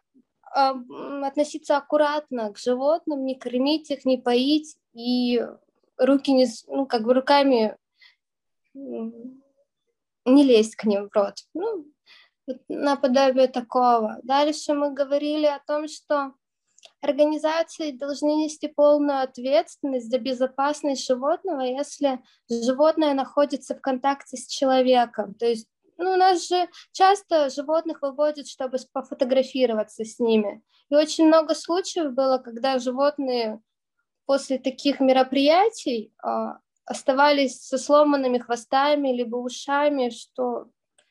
относиться 0.56 1.76
аккуратно 1.76 2.52
к 2.52 2.58
животным, 2.58 3.24
не 3.24 3.34
кормить 3.34 3.90
их, 3.90 4.04
не 4.04 4.16
поить 4.16 4.76
и 4.94 5.46
руки 5.98 6.32
не, 6.32 6.46
ну, 6.68 6.86
как 6.86 7.02
бы 7.02 7.14
руками 7.14 7.76
не 8.74 10.42
лезть 10.42 10.76
к 10.76 10.84
ним 10.84 11.08
в 11.08 11.14
рот. 11.14 11.34
Ну, 11.54 11.86
наподобие 12.68 13.48
такого. 13.48 14.18
Дальше 14.22 14.74
мы 14.74 14.92
говорили 14.92 15.46
о 15.46 15.60
том, 15.66 15.88
что 15.88 16.32
организации 17.00 17.90
должны 17.90 18.44
нести 18.44 18.68
полную 18.68 19.22
ответственность 19.22 20.10
за 20.10 20.18
безопасность 20.18 21.06
животного, 21.06 21.60
если 21.60 22.22
животное 22.48 23.14
находится 23.14 23.74
в 23.74 23.80
контакте 23.80 24.36
с 24.36 24.46
человеком. 24.46 25.34
То 25.34 25.46
есть 25.46 25.68
ну, 25.98 26.12
у 26.12 26.16
нас 26.16 26.48
же 26.48 26.68
часто 26.92 27.48
животных 27.50 28.02
выводят, 28.02 28.46
чтобы 28.48 28.78
пофотографироваться 28.92 30.04
с 30.04 30.18
ними. 30.18 30.62
И 30.90 30.94
очень 30.94 31.26
много 31.26 31.54
случаев 31.54 32.12
было, 32.12 32.38
когда 32.38 32.78
животные 32.78 33.60
после 34.26 34.58
таких 34.58 35.00
мероприятий 35.00 36.12
а, 36.22 36.58
оставались 36.84 37.60
со 37.60 37.78
сломанными 37.78 38.38
хвостами 38.38 39.08
либо 39.08 39.36
ушами, 39.36 40.10
что 40.10 40.68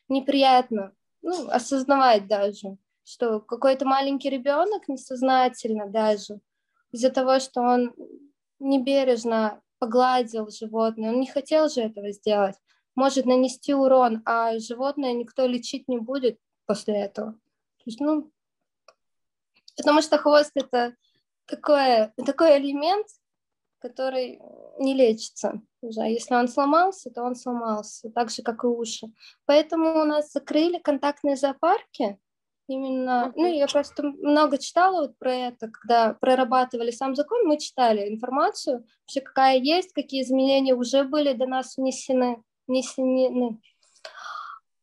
неприятно 0.08 0.94
ну, 1.22 1.50
осознавать 1.50 2.28
даже, 2.28 2.78
что 3.04 3.40
какой-то 3.40 3.86
маленький 3.86 4.30
ребенок 4.30 4.88
несознательно 4.88 5.88
даже 5.88 6.40
из-за 6.92 7.10
того, 7.10 7.40
что 7.40 7.62
он 7.62 7.94
небережно 8.60 9.62
погладил 9.80 10.50
животное, 10.50 11.10
он 11.10 11.20
не 11.20 11.28
хотел 11.28 11.70
же 11.70 11.82
этого 11.82 12.12
сделать, 12.12 12.56
может 12.96 13.26
нанести 13.26 13.74
урон, 13.74 14.22
а 14.26 14.58
животное 14.58 15.14
никто 15.14 15.46
лечить 15.46 15.88
не 15.88 16.00
будет 16.00 16.40
после 16.66 16.96
этого. 17.02 17.34
То 17.34 17.84
есть, 17.86 18.00
ну, 18.00 18.32
потому 19.78 20.02
что 20.02 20.18
хвост 20.18 20.52
это 20.56 20.96
такой, 21.46 22.12
такой 22.26 22.58
элемент, 22.58 23.08
который 23.80 24.42
не 24.80 24.94
лечится 24.94 25.62
уже. 25.82 26.02
Если 26.02 26.34
он 26.34 26.48
сломался, 26.48 27.12
то 27.12 27.22
он 27.22 27.36
сломался, 27.36 28.10
так 28.10 28.32
же, 28.32 28.42
как 28.42 28.64
и 28.64 28.68
уши. 28.68 29.08
Поэтому 29.46 30.02
у 30.02 30.06
нас 30.06 30.32
закрыли 30.32 30.80
контактные 30.80 31.36
зоопарки. 31.36 32.18
Именно, 32.68 33.32
ну, 33.36 33.46
я 33.46 33.68
просто 33.68 34.02
много 34.02 34.58
читала 34.58 35.02
вот 35.02 35.18
про 35.20 35.32
это, 35.32 35.70
когда 35.70 36.16
прорабатывали 36.16 36.90
сам 36.90 37.14
закон, 37.16 37.46
мы 37.46 37.60
читали 37.60 38.10
информацию, 38.10 38.88
вообще 39.02 39.22
какая 39.22 39.60
есть, 39.60 39.94
какие 39.94 40.24
изменения 40.24 40.74
уже 40.74 41.04
были 41.04 41.34
до 41.34 41.46
нас 41.46 41.78
внесены, 41.78 42.42
внесены. 42.68 43.60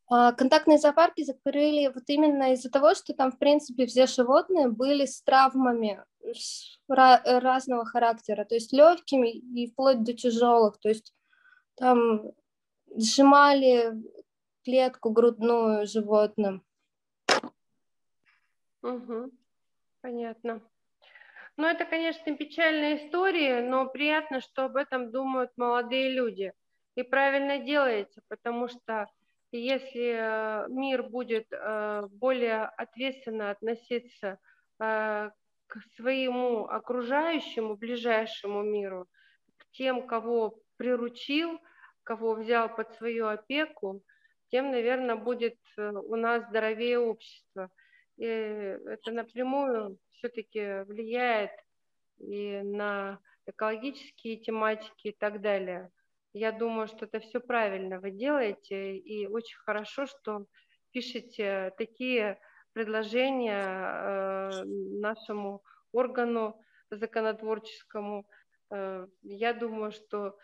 А, 0.09 0.33
контактные 0.33 0.79
зоопарки 0.79 1.25
закрыли 1.25 1.91
вот 1.93 2.05
именно 2.09 2.53
из-за 2.53 2.71
того, 2.71 2.95
что 2.95 3.15
там, 3.15 3.33
в 3.33 3.39
принципе, 3.39 3.87
все 3.87 4.07
животные 4.07 4.69
были 4.69 5.07
с 5.07 5.23
травмами 5.23 6.03
разного 6.89 7.85
характера, 7.85 8.45
то 8.45 8.55
есть 8.55 8.73
легкими 8.73 9.31
и 9.31 9.71
вплоть 9.71 10.03
до 10.03 10.13
тяжелых, 10.13 10.79
то 10.79 10.89
есть 10.89 11.15
там 11.77 12.33
сжимали 12.95 13.95
клетку 14.65 15.11
грудную 15.11 15.87
животным. 15.87 16.63
Угу. 18.83 19.31
Понятно. 20.01 20.61
Ну, 21.57 21.67
это, 21.67 21.85
конечно, 21.85 22.37
печальная 22.37 22.97
история, 23.07 23.63
но 23.63 23.87
приятно, 23.87 24.41
что 24.41 24.65
об 24.65 24.77
этом 24.77 25.11
думают 25.11 25.51
молодые 25.57 26.11
люди. 26.11 26.53
И 26.95 27.03
правильно 27.03 27.59
делаете, 27.59 28.21
потому 28.29 28.69
что 28.69 29.07
если 29.51 30.17
э, 30.17 30.69
мир 30.69 31.03
будет 31.03 31.47
э, 31.51 32.07
более 32.11 32.65
ответственно 32.65 33.51
относиться 33.51 34.39
э, 34.81 35.31
к 35.67 35.81
своему 35.97 36.67
окружающему, 36.67 37.77
ближайшему 37.77 38.63
миру, 38.63 39.07
к 39.59 39.67
тем, 39.73 40.07
кого 40.07 40.59
приручил, 40.77 41.61
кого 42.03 42.35
взял 42.35 42.75
под 42.75 42.95
свою 42.95 43.29
опеку, 43.29 44.03
тем, 44.51 44.71
наверное, 44.71 45.17
будет 45.17 45.57
у 45.79 46.17
нас 46.17 46.47
здоровее 46.49 46.99
общество. 46.99 47.71
И 48.19 48.25
это 48.27 49.13
напрямую 49.13 49.99
все-таки 50.11 50.83
влияет 50.85 51.53
и 52.19 52.61
на 52.63 53.19
экологические 53.47 54.37
тематики 54.37 55.09
и 55.09 55.13
так 55.13 55.41
далее. 55.41 55.91
Я 56.35 56.51
думаю, 56.51 56.89
что 56.89 57.05
это 57.05 57.21
все 57.21 57.41
правильно 57.41 58.01
вы 58.01 58.11
делаете, 58.11 58.97
и 58.97 59.27
очень 59.27 59.59
хорошо, 59.59 60.07
что 60.07 60.47
пишете 60.91 61.75
такие 61.77 62.41
предложения 62.73 63.63
э, 63.63 64.65
нашему 64.65 65.63
органу 65.93 66.59
законотворческому. 66.91 68.27
Э, 68.71 69.07
я 69.23 69.53
думаю, 69.53 69.93
что 69.93 70.39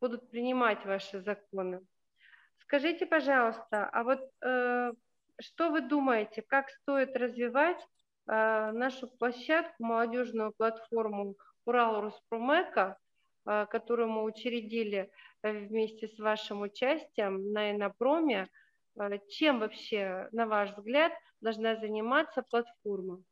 будут 0.00 0.30
принимать 0.30 0.84
ваши 0.86 1.20
законы. 1.20 1.80
Скажите, 2.58 3.04
пожалуйста, 3.04 3.88
а 3.92 4.04
вот 4.04 4.20
э, 4.44 4.92
что 5.40 5.70
вы 5.70 5.80
думаете, 5.80 6.42
как 6.42 6.70
стоит 6.70 7.16
развивать 7.16 7.84
нашу 8.26 9.08
площадку, 9.08 9.82
молодежную 9.82 10.52
платформу 10.52 11.34
Урал 11.64 12.00
Руспромека, 12.00 12.96
Э, 13.00 13.09
которую 13.44 14.08
мы 14.08 14.24
учредили 14.24 15.10
э, 15.42 15.66
вместе 15.66 16.08
с 16.08 16.18
вашим 16.18 16.62
участием 16.62 17.52
на 17.52 17.70
Инопроме, 17.70 18.48
э, 18.98 19.18
чем 19.28 19.60
вообще, 19.60 20.28
на 20.32 20.46
ваш 20.46 20.76
взгляд, 20.76 21.12
должна 21.40 21.76
заниматься 21.76 22.42
платформа? 22.42 23.22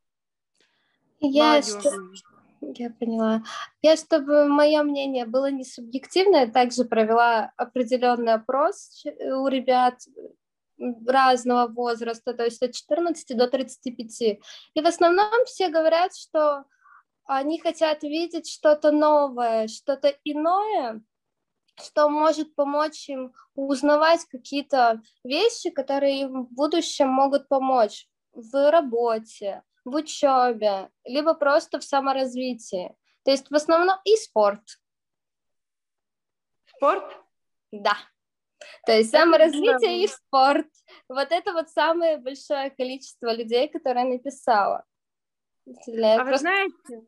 Я, 1.21 1.62
что... 1.62 1.90
я 2.61 2.90
поняла. 2.90 3.42
Я, 3.83 3.97
чтобы 3.97 4.49
мое 4.49 4.83
мнение 4.83 5.27
было 5.27 5.51
не 5.51 5.64
субъективное, 5.64 6.47
также 6.47 6.85
провела 6.85 7.53
определенный 7.57 8.35
опрос 8.35 9.05
у 9.05 9.49
ребят 9.49 9.99
разного 11.07 11.66
возраста, 11.66 12.35
то 12.35 12.44
есть 12.44 12.62
от 12.62 12.73
14 12.73 13.37
до 13.37 13.49
35. 13.49 14.21
И 14.23 14.81
в 14.81 14.87
основном 14.87 15.44
все 15.44 15.68
говорят, 15.68 16.16
что 16.16 16.64
они 17.29 17.61
хотят 17.61 18.03
видеть 18.03 18.51
что-то 18.51 18.91
новое, 18.91 19.69
что-то 19.69 20.09
иное, 20.25 21.03
что 21.77 22.09
может 22.09 22.55
помочь 22.55 23.09
им 23.09 23.35
узнавать 23.55 24.25
какие-то 24.25 25.03
вещи, 25.25 25.71
которые 25.71 26.23
им 26.23 26.47
в 26.47 26.53
будущем 26.53 27.09
могут 27.09 27.47
помочь 27.47 28.09
в 28.33 28.71
работе, 28.71 29.62
в 29.85 29.95
учебе, 29.95 30.91
либо 31.05 31.35
просто 31.35 31.79
в 31.79 31.85
саморазвитии. 31.85 32.97
То 33.25 33.31
есть 33.31 33.51
в 33.51 33.55
основном 33.55 33.99
и 34.05 34.17
спорт. 34.17 34.62
Спорт? 36.77 37.05
Да. 37.71 37.97
То 38.87 38.93
есть 38.93 39.11
саморазвитие 39.11 40.05
и 40.05 40.09
спорт. 40.09 40.69
Вот 41.11 41.31
это 41.31 41.53
вот 41.53 41.69
самое 41.69 42.17
большое 42.17 42.71
количество 42.71 43.35
людей, 43.35 43.69
которые 43.69 44.07
написала. 44.07 44.87
А 45.67 46.25
вы 46.25 46.38
знаете, 46.38 47.07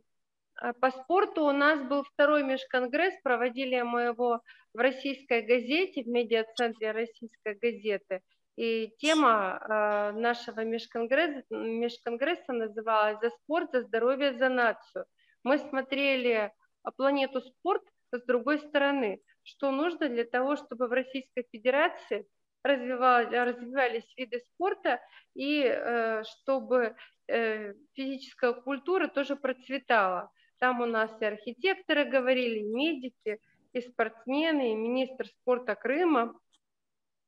по 0.81 0.91
спорту 0.91 1.45
у 1.45 1.53
нас 1.53 1.81
был 1.83 2.05
второй 2.05 2.43
межконгресс, 2.43 3.15
проводили 3.23 3.81
мы 3.83 4.03
его 4.03 4.41
в 4.75 4.79
российской 4.79 5.43
газете, 5.43 6.03
в 6.03 6.09
медиацентре 6.09 6.93
российской 6.93 7.55
газеты. 7.55 8.23
И 8.57 8.93
тема 8.99 9.59
э, 9.59 10.13
нашего 10.13 10.65
межконгресса, 10.65 11.43
межконгресса 11.51 12.53
называлась 12.53 13.19
«За 13.21 13.31
спорт, 13.31 13.71
за 13.73 13.83
здоровье, 13.83 14.35
за 14.35 14.49
нацию». 14.49 15.07
Мы 15.45 15.57
смотрели 15.59 16.53
планету 16.97 17.41
спорт 17.41 17.83
с 18.13 18.23
другой 18.27 18.59
стороны, 18.59 19.23
что 19.45 19.71
нужно 19.71 20.09
для 20.09 20.25
того, 20.25 20.57
чтобы 20.57 20.89
в 20.89 20.93
Российской 20.93 21.47
Федерации 21.51 22.27
развивались 22.63 24.13
виды 24.17 24.41
спорта 24.41 25.01
и 25.35 25.63
э, 25.65 26.23
чтобы 26.25 26.95
э, 27.29 27.73
физическая 27.95 28.53
культура 28.53 29.09
тоже 29.09 29.37
процветала. 29.37 30.31
Там 30.61 30.83
у 30.83 30.87
нас 30.87 31.11
и 31.21 31.25
архитекторы 31.25 32.05
говорили, 32.05 32.59
и 32.59 32.63
медики, 32.63 33.41
и 33.73 33.81
спортсмены, 33.81 34.73
и 34.73 34.77
министр 34.77 35.27
спорта 35.27 35.75
Крыма. 35.75 36.39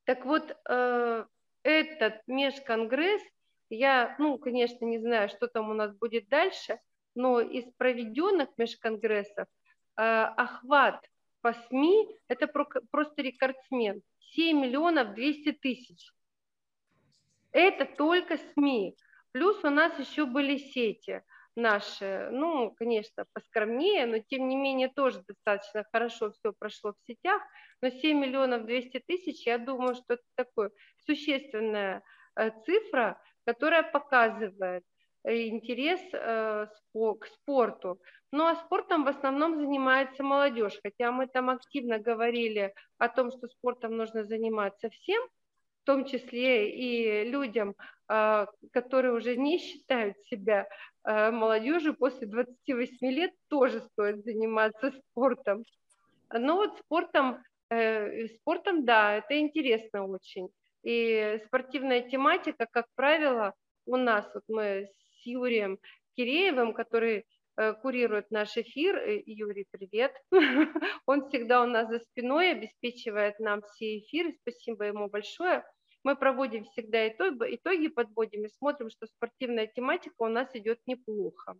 Так 0.03 0.23
вот, 0.23 0.55
э, 0.69 1.25
этот 1.63 2.21
межконгресс, 2.27 3.23
я, 3.71 4.15
ну, 4.19 4.37
конечно, 4.37 4.85
не 4.85 4.99
знаю, 4.99 5.29
что 5.29 5.47
там 5.47 5.71
у 5.71 5.73
нас 5.73 5.95
будет 5.95 6.29
дальше, 6.29 6.79
но 7.15 7.41
из 7.41 7.65
проведенных 7.77 8.49
межконгрессов 8.57 9.47
э, 9.97 10.01
охват 10.03 11.03
по 11.41 11.53
СМИ– 11.53 12.15
это 12.27 12.45
про, 12.45 12.65
просто 12.91 13.23
рекордсмен. 13.23 14.03
7 14.35 14.61
миллионов 14.61 15.15
200 15.15 15.53
тысяч. 15.53 16.11
Это 17.51 17.85
только 17.85 18.37
СМИ. 18.53 18.95
Плюс 19.31 19.63
у 19.63 19.71
нас 19.71 19.97
еще 19.97 20.27
были 20.27 20.57
сети– 20.57 21.23
наши, 21.55 22.29
ну, 22.31 22.71
конечно, 22.71 23.25
поскромнее, 23.33 24.05
но 24.05 24.19
тем 24.19 24.47
не 24.47 24.55
менее 24.55 24.89
тоже 24.89 25.23
достаточно 25.27 25.85
хорошо 25.91 26.31
все 26.31 26.53
прошло 26.53 26.93
в 26.93 27.07
сетях, 27.07 27.41
но 27.81 27.89
7 27.89 28.17
миллионов 28.17 28.65
200 28.65 29.03
тысяч, 29.07 29.45
я 29.45 29.57
думаю, 29.57 29.95
что 29.95 30.15
это 30.15 30.23
такое 30.35 30.71
существенная 31.05 32.03
э, 32.35 32.51
цифра, 32.65 33.21
которая 33.45 33.83
показывает 33.83 34.83
э, 35.23 35.47
интерес 35.47 36.01
э, 36.13 36.67
к 36.93 37.25
спорту. 37.27 38.01
Ну 38.31 38.47
а 38.47 38.55
спортом 38.55 39.03
в 39.03 39.09
основном 39.09 39.57
занимается 39.59 40.23
молодежь, 40.23 40.79
хотя 40.81 41.11
мы 41.11 41.27
там 41.27 41.49
активно 41.49 41.99
говорили 41.99 42.73
о 42.97 43.09
том, 43.09 43.31
что 43.31 43.47
спортом 43.47 43.95
нужно 43.95 44.23
заниматься 44.23 44.89
всем, 44.89 45.21
в 45.83 45.85
том 45.85 46.05
числе 46.05 46.71
и 46.71 47.29
людям, 47.29 47.75
которые 48.07 49.13
уже 49.13 49.35
не 49.37 49.57
считают 49.59 50.17
себя 50.25 50.67
молодежью 51.05 51.95
после 51.95 52.27
28 52.27 53.07
лет, 53.07 53.31
тоже 53.49 53.81
стоит 53.91 54.23
заниматься 54.23 54.91
спортом. 54.91 55.63
Но 56.31 56.55
вот 56.57 56.77
спортом, 56.79 57.43
спортом, 58.37 58.85
да, 58.85 59.17
это 59.17 59.39
интересно 59.39 60.05
очень. 60.05 60.49
И 60.83 61.39
спортивная 61.45 62.01
тематика, 62.01 62.67
как 62.69 62.87
правило, 62.95 63.53
у 63.85 63.95
нас, 63.95 64.29
вот 64.33 64.43
мы 64.47 64.89
с 65.21 65.25
Юрием 65.25 65.79
Киреевым, 66.15 66.73
который 66.73 67.25
э, 67.55 67.73
курирует 67.73 68.31
наш 68.31 68.57
эфир. 68.57 68.97
Э, 68.97 69.21
Юрий, 69.25 69.65
привет. 69.71 70.13
Он 71.05 71.27
всегда 71.27 71.61
у 71.63 71.65
нас 71.65 71.87
за 71.89 71.99
спиной 71.99 72.51
обеспечивает 72.51 73.39
нам 73.39 73.61
все 73.61 73.99
эфиры. 73.99 74.35
Спасибо 74.41 74.85
ему 74.85 75.09
большое. 75.09 75.63
Мы 76.03 76.15
проводим 76.15 76.65
всегда 76.65 77.07
итоги, 77.07 77.55
итоги 77.55 77.87
подводим 77.87 78.45
и 78.45 78.49
смотрим, 78.49 78.89
что 78.89 79.07
спортивная 79.07 79.67
тематика 79.67 80.15
у 80.19 80.27
нас 80.27 80.53
идет 80.53 80.79
неплохо. 80.85 81.55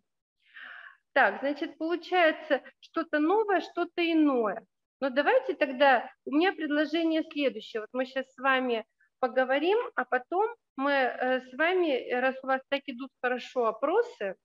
Так, 1.13 1.39
значит, 1.41 1.77
получается 1.77 2.61
что-то 2.79 3.19
новое, 3.19 3.61
что-то 3.61 4.01
иное. 4.11 4.65
Но 4.99 5.09
давайте 5.09 5.53
тогда, 5.53 6.09
у 6.25 6.31
меня 6.31 6.53
предложение 6.53 7.23
следующее. 7.23 7.81
Вот 7.81 7.89
мы 7.93 8.05
сейчас 8.05 8.25
с 8.33 8.37
вами 8.37 8.85
поговорим, 9.19 9.77
а 9.95 10.05
потом 10.05 10.55
мы 10.75 10.91
э, 10.91 11.41
с 11.41 11.53
вами, 11.57 12.11
раз 12.11 12.35
у 12.43 12.47
вас 12.47 12.61
так 12.69 12.81
идут 12.87 13.11
хорошо 13.21 13.67
опросы, 13.67 14.35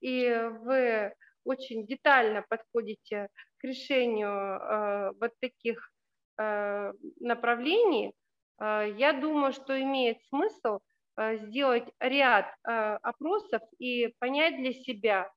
и 0.00 0.48
вы 0.62 1.12
очень 1.44 1.86
детально 1.86 2.44
подходите 2.48 3.28
к 3.58 3.64
решению 3.64 4.28
э, 4.28 5.12
вот 5.20 5.32
таких 5.40 5.90
э, 6.38 6.92
направлений, 7.20 8.14
я 8.58 9.12
думаю, 9.12 9.52
что 9.52 9.80
имеет 9.80 10.22
смысл 10.24 10.80
сделать 11.18 11.88
ряд 11.98 12.54
опросов 12.62 13.62
и 13.78 14.14
понять 14.18 14.56
для 14.56 14.72
себя, 14.72 15.30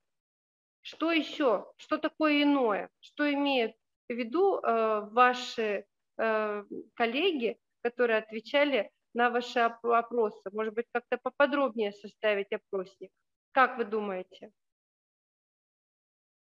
что 0.82 1.12
еще, 1.12 1.72
что 1.78 1.98
такое 1.98 2.44
иное, 2.44 2.90
что 3.00 3.32
имеют 3.32 3.74
в 4.10 4.14
виду 4.14 4.60
ваши 4.62 5.86
коллеги, 6.16 7.58
которые 7.82 8.20
отвечали 8.20 8.92
на 9.14 9.30
ваши 9.30 9.60
опросы. 9.60 10.50
Может 10.52 10.74
быть, 10.74 10.86
как-то 10.92 11.18
поподробнее 11.18 11.92
составить 11.94 12.52
опросник. 12.52 13.12
Как 13.52 13.78
вы 13.78 13.86
думаете? 13.86 14.52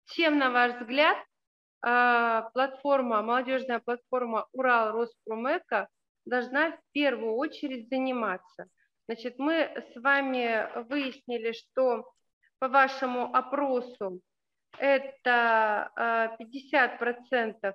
Чем, 0.05 0.37
на 0.39 0.49
ваш 0.51 0.73
взгляд, 0.73 1.17
платформа, 1.79 3.21
молодежная 3.21 3.79
платформа 3.79 4.47
Урал 4.51 4.91
Роспромека 4.91 5.87
должна 6.25 6.71
в 6.71 6.79
первую 6.91 7.35
очередь 7.35 7.89
заниматься? 7.89 8.67
Значит, 9.07 9.39
мы 9.39 9.53
с 9.93 9.99
вами 9.99 10.67
выяснили, 10.87 11.51
что 11.51 12.13
по 12.59 12.67
вашему 12.67 13.33
опросу 13.35 14.21
это 14.77 15.91
50% 16.39 17.55
а, 17.63 17.73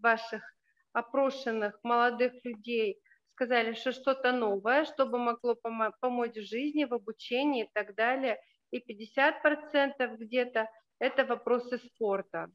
ваших 0.00 0.42
опрошенных 0.92 1.78
молодых 1.82 2.32
людей 2.44 3.00
сказали, 3.34 3.74
что 3.74 3.92
что-то 3.92 4.32
новое, 4.32 4.84
чтобы 4.84 5.18
могло 5.18 5.54
пом- 5.54 5.92
помочь 6.00 6.36
в 6.36 6.46
жизни, 6.46 6.84
в 6.84 6.94
обучении 6.94 7.64
и 7.64 7.70
так 7.72 7.94
далее. 7.94 8.38
И 8.70 8.78
50% 8.78 10.16
где-то 10.16 10.68
это 10.98 11.24
вопросы 11.24 11.78
спорта. 11.78 12.50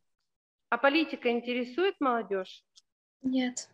А 0.70 0.78
политика 0.78 1.30
интересует 1.30 1.96
молодежь? 2.00 2.64
Нет. 3.22 3.70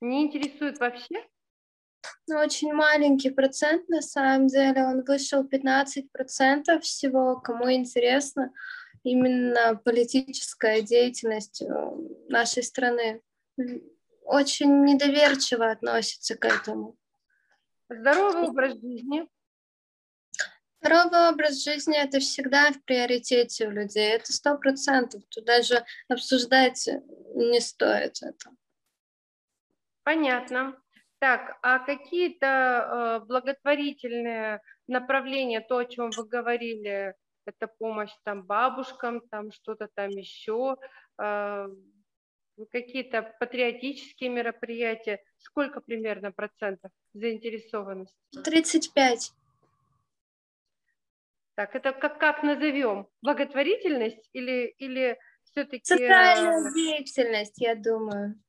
Не 0.00 0.26
интересует 0.26 0.78
вообще? 0.78 1.26
Ну, 2.26 2.38
очень 2.38 2.72
маленький 2.72 3.30
процент, 3.30 3.88
на 3.88 4.02
самом 4.02 4.46
деле. 4.46 4.84
Он 4.84 5.02
вышел 5.02 5.44
15% 5.44 6.80
всего, 6.80 7.40
кому 7.40 7.70
интересно 7.72 8.52
именно 9.02 9.76
политическая 9.84 10.82
деятельность 10.82 11.62
э, 11.62 11.66
нашей 12.28 12.62
страны 12.62 13.22
очень 14.24 14.84
недоверчиво 14.84 15.70
относится 15.70 16.36
к 16.36 16.44
этому. 16.44 16.96
Здоровый 17.88 18.48
образ 18.48 18.74
жизни. 18.74 19.26
Здоровый 20.80 21.30
образ 21.30 21.64
жизни– 21.64 21.96
это 21.98 22.20
всегда 22.20 22.70
в 22.70 22.84
приоритете 22.84 23.66
у 23.66 23.70
людей. 23.70 24.10
Это 24.10 24.32
сто 24.32 24.56
процентов. 24.58 25.22
Тут 25.30 25.44
даже 25.44 25.84
обсуждать 26.08 26.88
не 27.34 27.60
стоит 27.60 28.18
это. 28.22 28.50
Понятно. 30.08 30.74
Так, 31.18 31.58
а 31.60 31.80
какие-то 31.80 32.46
э, 32.46 33.26
благотворительные 33.26 34.62
направления, 34.86 35.60
то, 35.60 35.76
о 35.76 35.84
чем 35.84 36.08
вы 36.16 36.26
говорили, 36.26 37.14
это 37.44 37.66
помощь 37.66 38.14
там 38.24 38.42
бабушкам, 38.42 39.20
там 39.28 39.52
что-то 39.52 39.86
там 39.94 40.08
еще, 40.08 40.78
э, 41.20 41.68
какие-то 42.70 43.36
патриотические 43.38 44.30
мероприятия. 44.30 45.22
Сколько 45.36 45.82
примерно 45.82 46.32
процентов 46.32 46.90
заинтересованности? 47.12 48.16
35. 48.42 49.34
Так, 51.54 51.74
это 51.74 51.92
как, 51.92 52.18
как 52.18 52.42
назовем? 52.42 53.08
Благотворительность 53.20 54.30
или, 54.32 54.74
или 54.78 55.18
все-таки... 55.44 55.84
Социальная 55.84 56.72
деятельность, 56.72 57.60
я 57.60 57.74
думаю. 57.74 58.40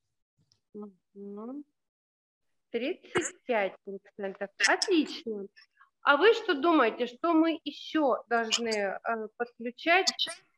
35 2.71 3.73
процентов. 3.83 4.49
Отлично. 4.67 5.47
А 6.01 6.17
вы 6.17 6.33
что 6.33 6.53
думаете, 6.53 7.07
что 7.07 7.33
мы 7.33 7.59
еще 7.63 8.23
должны 8.29 8.69
э, 8.69 8.97
подключать 9.37 10.11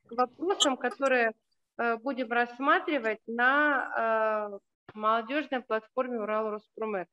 к 0.08 0.12
вопросам, 0.12 0.78
которые 0.78 1.34
э, 1.78 1.98
будем 1.98 2.32
рассматривать 2.32 3.20
на 3.28 4.52
э, 4.54 4.60
молодежной 4.94 5.62
платформе 5.62 6.20
Урал 6.20 6.52
Роспромек? 6.52 7.08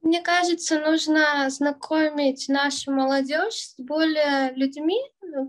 Мне 0.00 0.22
кажется, 0.22 0.78
нужно 0.80 1.50
знакомить 1.50 2.48
нашу 2.48 2.92
молодежь 2.92 3.54
с 3.54 3.74
более 3.78 4.52
людьми, 4.54 5.00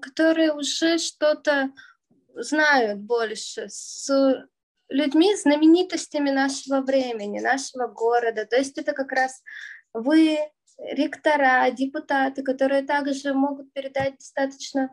которые 0.02 0.54
уже 0.54 0.98
что-то 0.98 1.72
знают 2.34 3.00
больше, 3.00 3.70
с 3.70 4.10
людьми, 4.89 5.36
знаменитостями 5.36 6.30
нашего 6.30 6.82
времени, 6.82 7.39
нашего 7.39 7.88
города. 7.88 8.45
То 8.45 8.58
есть 8.58 8.78
это 8.78 8.93
как 8.93 9.12
раз 9.12 9.41
вы, 9.93 10.39
ректора, 10.78 11.69
депутаты, 11.71 12.43
которые 12.43 12.84
также 12.84 13.34
могут 13.34 13.73
передать 13.73 14.17
достаточно 14.17 14.89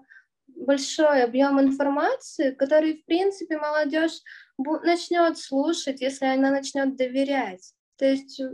большой 0.46 1.22
объем 1.22 1.61
информации, 1.61 2.52
который, 2.52 3.02
в 3.02 3.04
принципе, 3.07 3.59
молодежь 3.59 4.20
начнет 4.59 5.38
слушать, 5.38 6.00
если 6.00 6.26
она 6.26 6.50
начнет 6.50 6.96
доверять. 6.96 7.74
То 7.96 8.04
есть 8.07 8.40
э, 8.40 8.50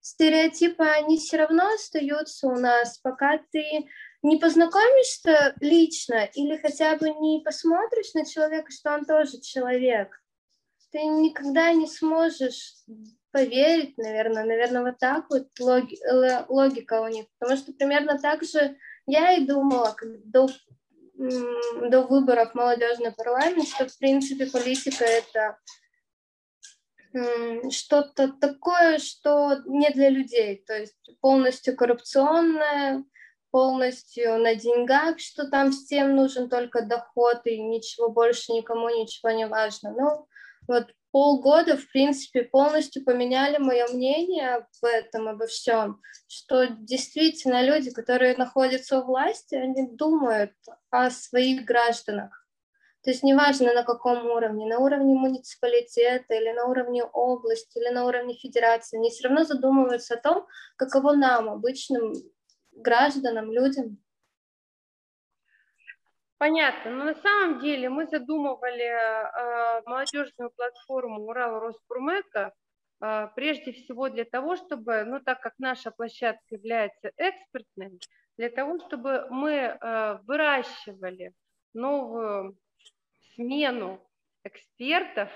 стереотипы, 0.00 0.84
они 0.84 1.18
все 1.18 1.38
равно 1.38 1.74
остаются 1.74 2.48
у 2.48 2.56
нас, 2.56 2.98
пока 2.98 3.38
ты 3.50 3.88
не 4.22 4.38
познакомишься 4.38 5.54
лично 5.60 6.28
или 6.34 6.56
хотя 6.56 6.96
бы 6.96 7.10
не 7.10 7.42
посмотришь 7.44 8.14
на 8.14 8.26
человека, 8.26 8.70
что 8.70 8.94
он 8.94 9.04
тоже 9.04 9.40
человек, 9.40 10.08
ты 10.90 11.04
никогда 11.04 11.72
не 11.72 11.86
сможешь 11.86 12.74
поверить, 13.30 13.98
наверное, 13.98 14.44
наверное, 14.44 14.82
вот 14.82 14.98
так 14.98 15.26
вот 15.30 15.48
логи, 15.60 15.98
логика 16.48 17.02
у 17.02 17.08
них, 17.08 17.26
потому 17.38 17.58
что 17.58 17.72
примерно 17.72 18.18
так 18.18 18.42
же 18.42 18.76
я 19.06 19.34
и 19.34 19.46
думала 19.46 19.94
до, 20.24 20.48
до 21.14 22.02
выборов 22.02 22.54
молодежный 22.54 23.12
парламент, 23.12 23.68
что, 23.68 23.86
в 23.86 23.98
принципе, 23.98 24.46
политика— 24.46 25.04
это 25.06 25.58
что-то 27.70 28.28
такое, 28.28 28.98
что 28.98 29.62
не 29.66 29.90
для 29.90 30.10
людей, 30.10 30.62
то 30.66 30.78
есть 30.78 30.94
полностью 31.20 31.76
коррупционное, 31.76 33.04
полностью 33.50 34.38
на 34.38 34.54
деньгах, 34.54 35.18
что 35.18 35.48
там 35.48 35.72
всем 35.72 36.14
нужен 36.14 36.50
только 36.50 36.82
доход 36.82 37.40
и 37.46 37.58
ничего 37.60 38.10
больше 38.10 38.52
никому 38.52 38.88
ничего 38.90 39.30
не 39.30 39.46
важно. 39.46 39.92
Ну, 39.92 40.28
вот 40.68 40.92
полгода, 41.10 41.76
в 41.76 41.90
принципе, 41.90 42.44
полностью 42.44 43.04
поменяли 43.04 43.58
мое 43.58 43.86
мнение 43.88 44.56
об 44.56 44.66
этом, 44.82 45.28
обо 45.28 45.46
всем, 45.46 46.00
что 46.28 46.66
действительно 46.66 47.62
люди, 47.62 47.90
которые 47.90 48.36
находятся 48.36 49.00
у 49.00 49.04
власти, 49.04 49.54
они 49.54 49.88
думают 49.88 50.52
о 50.90 51.10
своих 51.10 51.64
гражданах. 51.64 52.46
То 53.02 53.10
есть 53.10 53.22
неважно 53.22 53.72
на 53.72 53.84
каком 53.84 54.26
уровне, 54.26 54.66
на 54.66 54.80
уровне 54.80 55.14
муниципалитета 55.14 56.34
или 56.34 56.52
на 56.52 56.66
уровне 56.66 57.04
области 57.04 57.78
или 57.78 57.88
на 57.88 58.04
уровне 58.04 58.34
федерации, 58.34 58.98
они 58.98 59.10
все 59.10 59.28
равно 59.28 59.44
задумываются 59.44 60.14
о 60.14 60.20
том, 60.20 60.46
каково 60.76 61.14
нам, 61.14 61.48
обычным 61.48 62.12
гражданам, 62.72 63.50
людям. 63.52 63.98
Понятно. 66.38 66.92
Но 66.92 67.04
на 67.04 67.14
самом 67.16 67.58
деле 67.58 67.88
мы 67.88 68.06
задумывали 68.06 68.84
э, 68.84 69.82
молодежную 69.86 70.50
платформу 70.56 71.22
Урал 71.24 71.58
Роспромека 71.58 72.52
э, 73.00 73.28
прежде 73.34 73.72
всего 73.72 74.08
для 74.08 74.24
того, 74.24 74.54
чтобы, 74.54 75.02
ну 75.04 75.18
так 75.18 75.40
как 75.40 75.54
наша 75.58 75.90
площадка 75.90 76.54
является 76.54 77.10
экспертной, 77.16 77.98
для 78.36 78.50
того, 78.50 78.78
чтобы 78.86 79.26
мы 79.30 79.50
э, 79.50 80.18
выращивали 80.28 81.32
новую 81.74 82.56
смену 83.34 84.00
экспертов, 84.44 85.28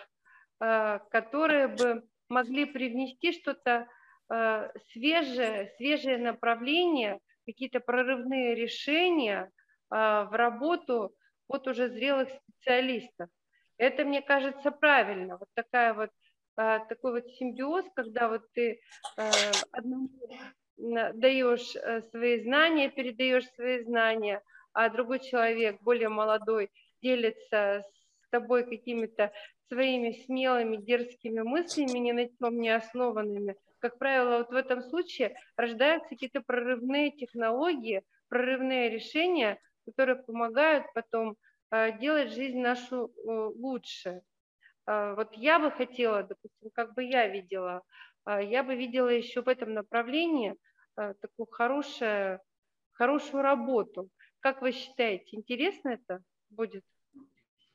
э, 0.61 1.01
которые 1.11 1.67
бы 1.67 2.05
могли 2.29 2.65
привнести 2.65 3.33
что-то 3.33 3.89
э, 4.33 4.71
свежее, 4.93 5.73
свежее 5.79 6.19
направление, 6.19 7.19
какие-то 7.45 7.81
прорывные 7.81 8.55
решения– 8.55 9.51
в 9.93 10.31
работу 10.33 11.15
вот 11.49 11.69
уже 11.69 11.89
зрелых 11.89 12.29
специалистов. 12.31 13.29
Это, 13.77 14.05
мне 14.05 14.23
кажется, 14.23 14.71
правильно. 14.71 15.37
Вот 15.37 15.49
такая 15.55 15.93
вот 15.93 16.11
а, 16.57 16.81
такой 16.81 17.13
вот 17.13 17.27
симбиоз, 17.33 17.85
когда 17.95 18.29
вот 18.29 18.43
ты 18.53 18.81
а, 19.17 19.31
одному 19.73 20.09
даешь 20.79 21.77
э, 21.77 22.03
свои 22.11 22.43
знания, 22.43 22.91
передаешь 22.91 23.47
свои 23.55 23.85
знания, 23.85 24.43
а 24.73 24.89
другой 24.89 25.21
человек, 25.21 25.81
более 25.81 26.09
молодой, 26.09 26.71
делится 27.03 27.85
с 28.25 28.29
тобой 28.31 28.65
какими-то 28.65 29.33
своими 29.69 30.13
смелыми, 30.25 30.77
дерзкими 30.77 31.41
мыслями, 31.41 31.99
ни 31.99 32.13
на 32.13 32.27
чем 32.27 32.61
не 32.61 32.71
основанными. 32.71 33.57
Как 33.79 33.99
правило, 33.99 34.39
вот 34.39 34.51
в 34.51 34.55
этом 34.55 34.83
случае 34.83 35.37
рождаются 35.57 36.09
какие-то 36.09 36.41
прорывные 36.41 37.11
технологии, 37.11 38.03
прорывные 38.29 38.91
решения, 38.91 39.59
которые 39.87 40.17
помогают 40.17 40.87
потом 40.95 41.37
э, 41.71 41.99
делать 41.99 42.33
жизнь 42.33 42.61
нашу 42.61 43.07
э, 43.07 43.31
лучше. 43.57 44.23
Э, 44.87 45.15
вот 45.15 45.35
я 45.35 45.59
бы 45.59 45.71
хотела, 45.71 46.23
допустим, 46.23 46.71
как 46.75 46.95
бы 46.95 47.05
я 47.05 47.29
видела, 47.29 47.83
я 48.25 48.63
бы 48.63 48.77
видела 48.77 49.09
еще 49.09 49.43
в 49.43 49.49
этом 49.49 49.75
направлении 49.75 50.55
такую 50.95 51.47
хорошую, 51.51 52.39
хорошую 52.93 53.43
работу. 53.43 54.11
Как 54.39 54.63
вы 54.63 54.71
считаете, 54.71 55.37
интересно 55.37 55.89
это 55.89 56.23
будет? 56.49 56.85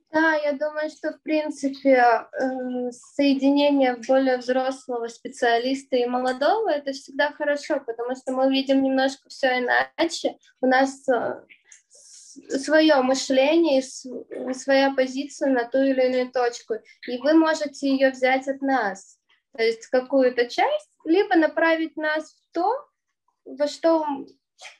Да, 0.09 0.35
я 0.35 0.53
думаю, 0.53 0.89
что 0.89 1.11
в 1.11 1.21
принципе 1.21 2.29
соединение 2.91 3.97
более 4.07 4.37
взрослого 4.37 5.09
специалиста 5.09 5.97
и 5.97 6.05
молодого 6.05 6.69
это 6.69 6.93
всегда 6.93 7.33
хорошо, 7.33 7.81
потому 7.81 8.15
что 8.15 8.31
мы 8.31 8.49
видим 8.49 8.81
немножко 8.81 9.27
все 9.27 9.59
иначе. 9.59 10.37
У 10.61 10.67
нас 10.67 11.05
свое 12.59 12.95
мышление, 13.01 13.81
своя 14.53 14.93
позиция 14.93 15.51
на 15.51 15.65
ту 15.65 15.79
или 15.79 16.07
иную 16.07 16.31
точку, 16.31 16.75
и 17.07 17.17
вы 17.17 17.33
можете 17.33 17.89
ее 17.89 18.11
взять 18.11 18.47
от 18.47 18.61
нас, 18.61 19.19
то 19.55 19.63
есть 19.63 19.87
какую-то 19.87 20.47
часть, 20.47 20.91
либо 21.05 21.35
направить 21.35 21.97
нас 21.97 22.33
в 22.33 22.53
то, 22.53 22.69
во 23.45 23.67
что 23.67 24.05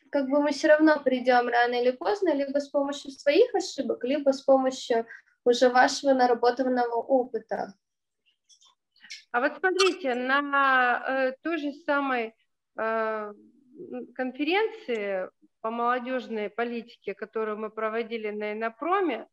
как 0.09 0.29
бы 0.29 0.41
мы 0.41 0.51
все 0.51 0.69
равно 0.69 0.99
придем 0.99 1.47
рано 1.47 1.81
или 1.81 1.91
поздно, 1.91 2.33
либо 2.33 2.59
с 2.59 2.69
помощью 2.69 3.11
своих 3.11 3.53
ошибок, 3.53 4.03
либо 4.03 4.31
с 4.31 4.41
помощью 4.41 5.05
уже 5.43 5.69
вашего 5.69 6.13
наработанного 6.13 6.95
опыта. 6.95 7.73
А 9.31 9.41
вот 9.41 9.57
смотрите, 9.59 10.15
на 10.15 11.03
э, 11.07 11.33
той 11.43 11.57
же 11.57 11.73
самой 11.85 12.33
э, 12.77 13.33
конференции 14.15 15.29
по 15.61 15.71
молодежной 15.71 16.49
политике, 16.49 17.13
которую 17.13 17.57
мы 17.57 17.69
проводили 17.69 18.29
на 18.29 18.53
Инопроме, 18.53 19.27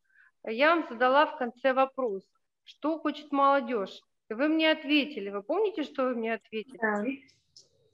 я 0.44 0.74
вам 0.74 0.86
задала 0.88 1.26
в 1.26 1.36
конце 1.38 1.72
вопрос, 1.72 2.22
что 2.64 2.98
хочет 2.98 3.32
молодежь. 3.32 4.00
И 4.30 4.34
вы 4.34 4.48
мне 4.48 4.70
ответили. 4.70 5.30
Вы 5.30 5.42
помните, 5.42 5.82
что 5.82 6.04
вы 6.04 6.14
мне 6.14 6.34
ответили? 6.34 6.78
Да. 6.78 7.04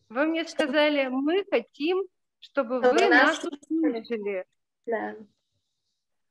Вы 0.09 0.27
мне 0.27 0.45
сказали, 0.45 1.09
мы 1.09 1.45
хотим, 1.51 2.05
чтобы, 2.41 2.81
чтобы 2.81 2.99
вы 2.99 3.09
нас 3.09 3.45
услышали. 3.45 4.45
Да. 4.87 5.17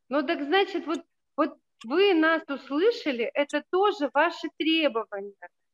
Ну 0.10 0.24
так 0.24 0.43
значит, 0.43 0.86
вот, 0.86 1.02
вот 1.38 1.58
вы 1.86 2.14
нас 2.14 2.43
услышали, 2.47 3.30
это 3.34 3.64
тоже 3.70 4.10
ваши 4.14 4.50
требования. 4.58 5.34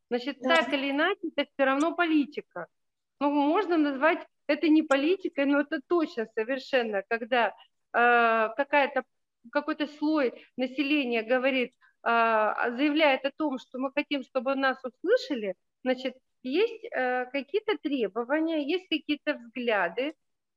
Значит, 0.10 0.38
да. 0.42 0.58
так 0.58 0.74
или 0.74 0.92
иначе, 0.92 1.20
это 1.36 1.50
все 1.52 1.66
равно 1.66 1.96
политика. 1.96 2.68
Ну, 3.20 3.32
можно 3.32 3.78
назвать 3.78 4.26
это 4.48 4.68
не 4.68 4.84
политика, 4.84 5.46
но 5.46 5.62
это 5.62 5.80
точно 5.88 6.28
совершенно, 6.36 7.04
когда 7.10 7.50
э, 7.50 7.52
какая-то 7.94 9.04
какой-то 9.52 9.88
слой 9.88 10.34
населения 10.58 11.24
говорит, 11.24 11.72
э, 11.72 12.08
заявляет 12.08 13.26
о 13.26 13.32
том, 13.38 13.60
что 13.60 13.80
мы 13.80 13.92
хотим, 13.94 14.24
чтобы 14.24 14.56
нас 14.56 14.78
услышали, 14.84 15.56
значит, 15.84 16.16
есть 16.44 16.86
э, 16.86 17.26
какие-то 17.32 17.78
требования, 17.78 18.68
есть 18.68 18.88
какие-то 18.90 19.36
взгляды, 19.36 20.14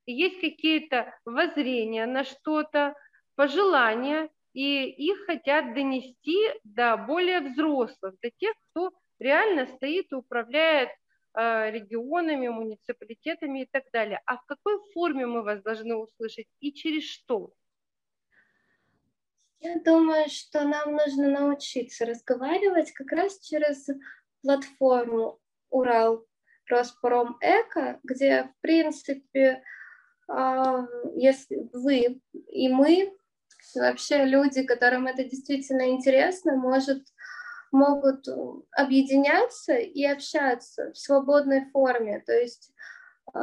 есть 0.06 0.40
какие-то 0.40 1.14
воззрения 1.24 2.06
на 2.06 2.24
что-то, 2.24 2.94
пожелания, 3.34 4.28
и 4.52 4.86
их 4.86 5.24
хотят 5.26 5.74
донести 5.74 6.38
до 6.64 6.96
более 6.96 7.40
взрослых, 7.40 8.14
до 8.20 8.30
тех, 8.38 8.54
кто 8.70 8.90
реально 9.20 9.66
стоит 9.66 10.10
и 10.10 10.16
управляет 10.16 10.90
регионами, 11.38 12.48
муниципалитетами 12.48 13.62
и 13.62 13.66
так 13.66 13.84
далее. 13.92 14.20
А 14.26 14.36
в 14.36 14.44
какой 14.46 14.78
форме 14.92 15.26
мы 15.26 15.42
вас 15.42 15.62
должны 15.62 15.94
услышать 15.94 16.48
и 16.60 16.72
через 16.72 17.04
что? 17.04 17.52
Я 19.60 19.80
думаю, 19.80 20.28
что 20.28 20.64
нам 20.64 20.92
нужно 20.92 21.28
научиться 21.28 22.06
разговаривать 22.06 22.92
как 22.92 23.10
раз 23.12 23.40
через 23.40 23.88
платформу 24.42 25.40
Урал 25.70 26.24
Роспром 26.68 27.36
Эко, 27.40 27.98
где, 28.04 28.44
в 28.44 28.60
принципе, 28.60 29.62
а, 30.28 30.86
если 31.16 31.68
вы 31.72 32.20
и 32.32 32.68
мы, 32.68 33.16
вообще 33.74 34.24
люди, 34.24 34.62
которым 34.62 35.06
это 35.06 35.24
действительно 35.24 35.90
интересно, 35.90 36.54
может 36.56 37.02
могут 37.72 38.26
объединяться 38.72 39.74
и 39.74 40.04
общаться 40.04 40.92
в 40.92 40.98
свободной 40.98 41.70
форме. 41.70 42.22
То 42.26 42.32
есть 42.32 42.70
э, 43.34 43.38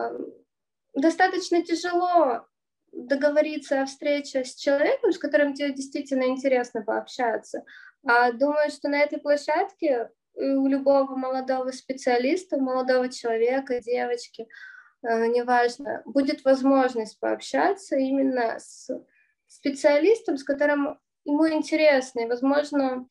достаточно 0.94 1.62
тяжело 1.64 2.46
договориться 2.92 3.82
о 3.82 3.86
встрече 3.86 4.46
с 4.46 4.56
человеком, 4.56 5.12
с 5.12 5.18
которым 5.18 5.54
тебе 5.54 5.74
действительно 5.74 6.24
интересно 6.24 6.82
пообщаться. 6.82 7.64
А 8.06 8.32
думаю, 8.32 8.70
что 8.72 8.88
на 8.88 9.00
этой 9.00 9.20
площадке 9.20 10.10
у 10.36 10.68
любого 10.68 11.16
молодого 11.16 11.72
специалиста, 11.72 12.58
молодого 12.58 13.10
человека, 13.10 13.82
девочки, 13.82 14.48
э, 15.04 15.28
неважно, 15.28 16.02
будет 16.06 16.44
возможность 16.44 17.20
пообщаться 17.20 17.96
именно 17.96 18.60
с 18.60 18.90
специалистом, 19.48 20.38
с 20.38 20.44
которым 20.44 21.00
ему 21.24 21.48
интересно, 21.50 22.22
и, 22.22 22.28
возможно, 22.28 23.08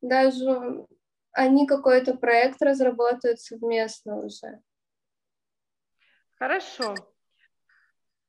даже 0.00 0.86
они 1.32 1.66
какой-то 1.66 2.14
проект 2.14 2.62
разработают 2.62 3.40
совместно 3.40 4.24
уже. 4.24 4.60
Хорошо. 6.38 6.94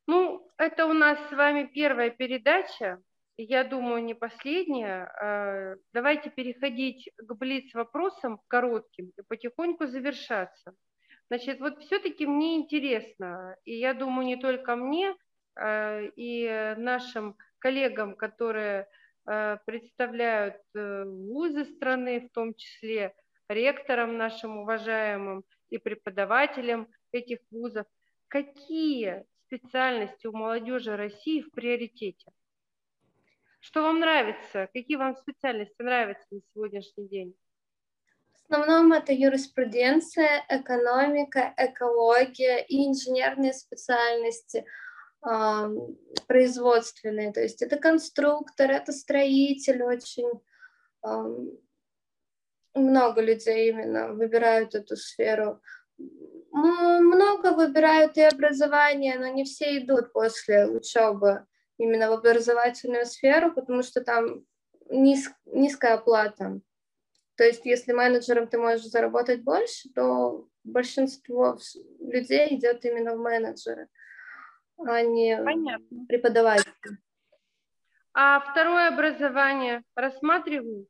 Ну, 0.08 0.50
это 0.58 0.86
у 0.86 0.94
нас 0.94 1.20
с 1.30 1.32
вами 1.32 1.66
первая 1.66 2.10
передача, 2.10 3.02
я 3.38 3.64
думаю, 3.64 4.04
не 4.04 4.14
последняя. 4.14 5.04
А, 5.04 5.76
давайте 5.94 6.30
переходить 6.30 7.10
к 7.18 7.34
блиц-вопросам 7.34 8.40
коротким 8.48 9.12
и 9.18 9.22
потихоньку 9.28 9.86
завершаться. 9.88 10.74
Значит, 11.30 11.60
вот 11.60 11.82
все-таки 11.82 12.26
мне 12.26 12.56
интересно, 12.56 13.56
и 13.66 13.78
я 13.78 13.94
думаю, 13.94 14.26
не 14.26 14.38
только 14.38 14.76
мне, 14.76 15.16
а, 15.56 16.02
и 16.16 16.76
нашим 16.78 17.38
коллегам, 17.60 18.16
которые 18.16 18.88
представляют 19.66 20.62
э, 20.74 21.04
вузы 21.04 21.66
страны, 21.66 22.22
в 22.22 22.30
том 22.32 22.54
числе 22.54 23.16
ректорам 23.50 24.18
нашим 24.18 24.60
уважаемым 24.60 25.44
и 25.70 25.78
преподавателям 25.78 26.88
этих 27.12 27.40
вузов. 27.52 27.86
Какие 28.28 29.26
специальности 29.46 30.28
у 30.28 30.32
молодежи 30.32 30.96
России 30.96 31.42
в 31.42 31.52
приоритете? 31.52 32.32
Что 33.60 33.82
вам 33.82 34.00
нравится? 34.00 34.70
Какие 34.74 34.98
вам 34.98 35.16
специальности 35.16 35.82
нравятся 35.82 36.26
на 36.32 36.40
сегодняшний 36.54 37.08
день? 37.08 37.36
основном 38.50 38.94
это 38.94 39.14
юриспруденция, 39.14 40.46
экономика, 40.50 41.54
экология 41.58 42.64
и 42.64 42.88
инженерные 42.88 43.54
специальности 43.54 44.60
э, 44.60 44.66
производственные. 46.28 47.32
То 47.34 47.42
есть 47.42 47.62
это 47.62 47.78
конструктор, 47.78 48.72
это 48.72 48.92
строитель 48.92 49.84
очень. 49.84 50.30
Много 52.74 53.22
людей 53.22 53.70
именно 53.70 54.14
выбирают 54.14 54.76
эту 54.76 54.96
сферу. 54.96 55.62
Много 56.52 57.54
выбирают 57.54 58.18
и 58.18 58.22
образование, 58.22 59.18
но 59.18 59.28
не 59.28 59.44
все 59.44 59.80
идут 59.80 60.14
после 60.14 60.68
учебы 60.68 61.46
именно 61.78 62.10
в 62.10 62.14
образовательную 62.14 63.06
сферу, 63.06 63.54
потому 63.54 63.84
что 63.84 64.02
там 64.02 64.46
низ, 64.90 65.30
низкая 65.46 65.96
оплата. 65.96 66.60
То 67.36 67.44
есть 67.44 67.66
если 67.66 67.94
менеджером 67.94 68.48
ты 68.48 68.58
можешь 68.58 68.88
заработать 68.88 69.44
больше, 69.44 69.90
то 69.94 70.48
большинство 70.64 71.58
людей 72.00 72.56
идет 72.56 72.84
именно 72.86 73.16
в 73.16 73.20
менеджеры, 73.20 73.90
а 74.78 75.02
не 75.02 75.38
Понятно. 75.44 76.06
преподаватель. 76.08 76.98
А 78.14 78.40
второе 78.40 78.88
образование 78.88 79.84
рассматривают? 79.96 80.88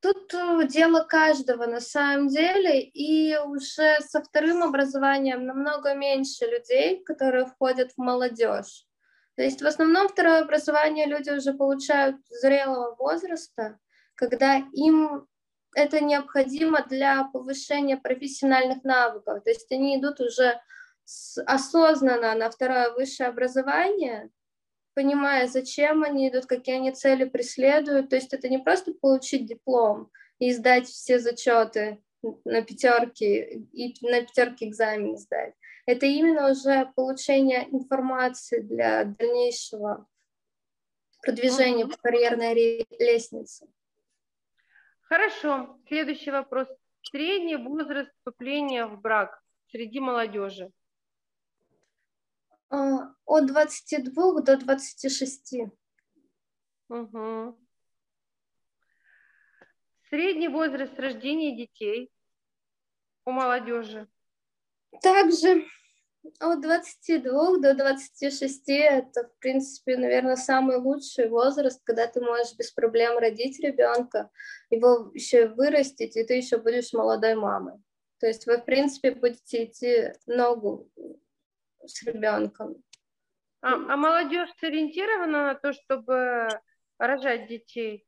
Тут 0.00 0.32
дело 0.68 1.04
каждого 1.04 1.66
на 1.66 1.80
самом 1.80 2.28
деле, 2.28 2.80
и 2.80 3.36
уже 3.36 3.98
со 4.00 4.22
вторым 4.22 4.62
образованием 4.62 5.44
намного 5.44 5.94
меньше 5.94 6.46
людей, 6.46 7.02
которые 7.04 7.46
входят 7.46 7.92
в 7.92 7.98
молодежь. 7.98 8.86
То 9.34 9.42
есть 9.42 9.62
в 9.62 9.66
основном 9.66 10.08
второе 10.08 10.40
образование 10.42 11.06
люди 11.06 11.30
уже 11.30 11.52
получают 11.52 12.16
зрелого 12.28 12.96
возраста, 12.96 13.78
когда 14.14 14.56
им 14.72 15.26
это 15.74 16.00
необходимо 16.00 16.84
для 16.88 17.24
повышения 17.24 17.96
профессиональных 17.96 18.84
навыков. 18.84 19.42
То 19.44 19.50
есть 19.50 19.70
они 19.72 19.98
идут 19.98 20.20
уже 20.20 20.60
осознанно 21.46 22.34
на 22.34 22.50
второе 22.50 22.92
высшее 22.92 23.28
образование, 23.28 24.30
понимая, 24.94 25.46
зачем 25.46 26.02
они 26.02 26.28
идут, 26.28 26.46
какие 26.46 26.76
они 26.76 26.92
цели 26.92 27.24
преследуют. 27.24 28.10
То 28.10 28.16
есть 28.16 28.32
это 28.34 28.48
не 28.48 28.58
просто 28.58 28.92
получить 28.92 29.46
диплом 29.46 30.10
и 30.38 30.52
сдать 30.52 30.86
все 30.86 31.18
зачеты 31.18 32.02
на 32.44 32.62
пятерки 32.62 33.66
и 33.72 33.94
на 34.06 34.22
пятерки 34.22 34.68
экзамен 34.68 35.16
сдать. 35.16 35.54
Это 35.86 36.04
именно 36.06 36.50
уже 36.50 36.92
получение 36.96 37.68
информации 37.70 38.60
для 38.60 39.04
дальнейшего 39.04 40.06
продвижения 41.22 41.86
по 41.86 41.96
карьерной 41.96 42.86
лестнице. 42.98 43.68
Хорошо. 45.08 45.80
Следующий 45.88 46.30
вопрос. 46.30 46.68
Средний 47.00 47.56
возраст 47.56 48.12
вступления 48.18 48.84
в 48.84 49.00
брак 49.00 49.42
среди 49.70 50.00
молодежи? 50.00 50.70
А, 52.68 53.14
от 53.24 53.46
22 53.46 54.42
до 54.42 54.58
26. 54.58 55.54
Угу. 56.90 57.58
Средний 60.10 60.48
возраст 60.48 60.98
рождения 60.98 61.56
детей 61.56 62.12
у 63.24 63.30
молодежи? 63.30 64.08
Также 65.02 65.64
от 66.40 66.60
22 66.60 67.58
до 67.58 67.74
26 67.74 68.68
это, 68.68 69.28
в 69.28 69.38
принципе, 69.38 69.96
наверное, 69.96 70.36
самый 70.36 70.76
лучший 70.76 71.28
возраст, 71.28 71.80
когда 71.84 72.06
ты 72.06 72.20
можешь 72.20 72.54
без 72.56 72.70
проблем 72.70 73.18
родить 73.18 73.58
ребенка, 73.60 74.30
его 74.70 75.10
еще 75.14 75.48
вырастить, 75.48 76.16
и 76.16 76.24
ты 76.24 76.34
еще 76.34 76.58
будешь 76.58 76.92
молодой 76.92 77.34
мамой. 77.34 77.74
То 78.20 78.26
есть 78.26 78.46
вы, 78.46 78.58
в 78.58 78.64
принципе, 78.64 79.12
будете 79.12 79.64
идти 79.64 80.12
ногу 80.26 80.90
с 81.84 82.02
ребенком. 82.02 82.82
А, 83.60 83.74
а 83.74 83.96
молодежь 83.96 84.50
сориентирована 84.60 85.46
на 85.46 85.54
то, 85.54 85.72
чтобы 85.72 86.48
рожать 86.98 87.48
детей? 87.48 88.06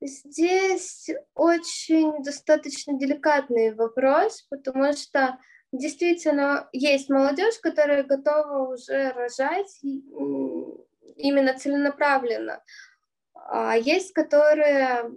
Здесь 0.00 1.10
очень 1.34 2.22
достаточно 2.22 2.96
деликатный 2.98 3.74
вопрос, 3.74 4.46
потому 4.48 4.92
что 4.92 5.38
действительно 5.72 6.68
есть 6.72 7.10
молодежь, 7.10 7.58
которая 7.60 8.04
готова 8.04 8.72
уже 8.72 9.10
рожать 9.10 9.80
именно 9.82 11.58
целенаправленно, 11.58 12.62
а 13.34 13.76
есть, 13.76 14.12
которые 14.12 15.10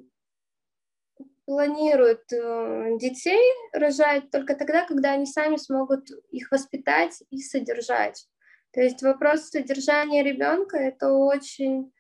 планируют 1.45 2.31
э, 2.31 2.97
детей 2.97 3.41
рожать 3.73 4.31
только 4.31 4.55
тогда, 4.55 4.85
когда 4.85 5.11
они 5.11 5.25
сами 5.25 5.57
смогут 5.57 6.09
их 6.31 6.49
воспитать 6.49 7.21
и 7.29 7.41
содержать. 7.41 8.27
То 8.71 8.81
есть 8.81 9.01
вопрос 9.01 9.49
содержания 9.49 10.23
ребенка 10.23 10.77
это 10.77 11.11
очень 11.11 11.91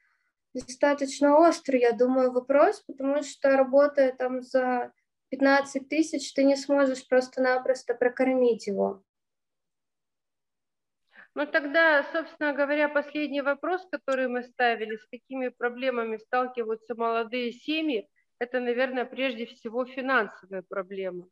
достаточно 0.53 1.37
острый, 1.37 1.81
я 1.81 1.91
думаю, 1.91 2.31
вопрос, 2.31 2.81
потому 2.81 3.23
что 3.23 3.55
работая 3.55 4.11
там 4.11 4.41
за 4.41 4.91
15 5.29 5.87
тысяч, 5.87 6.33
ты 6.33 6.43
не 6.43 6.55
сможешь 6.55 7.07
просто-напросто 7.07 7.93
прокормить 7.93 8.67
его. 8.67 9.03
Ну 11.33 11.45
тогда, 11.47 12.03
собственно 12.11 12.51
говоря, 12.53 12.89
последний 12.89 13.41
вопрос, 13.41 13.87
который 13.89 14.27
мы 14.27 14.43
ставили, 14.43 14.97
с 14.97 15.07
какими 15.07 15.47
проблемами 15.47 16.17
сталкиваются 16.17 16.93
молодые 16.95 17.53
семьи, 17.53 18.09
это, 18.37 18.59
наверное, 18.59 19.05
прежде 19.05 19.45
всего 19.45 19.85
финансовая 19.85 20.63
проблема. 20.63 21.27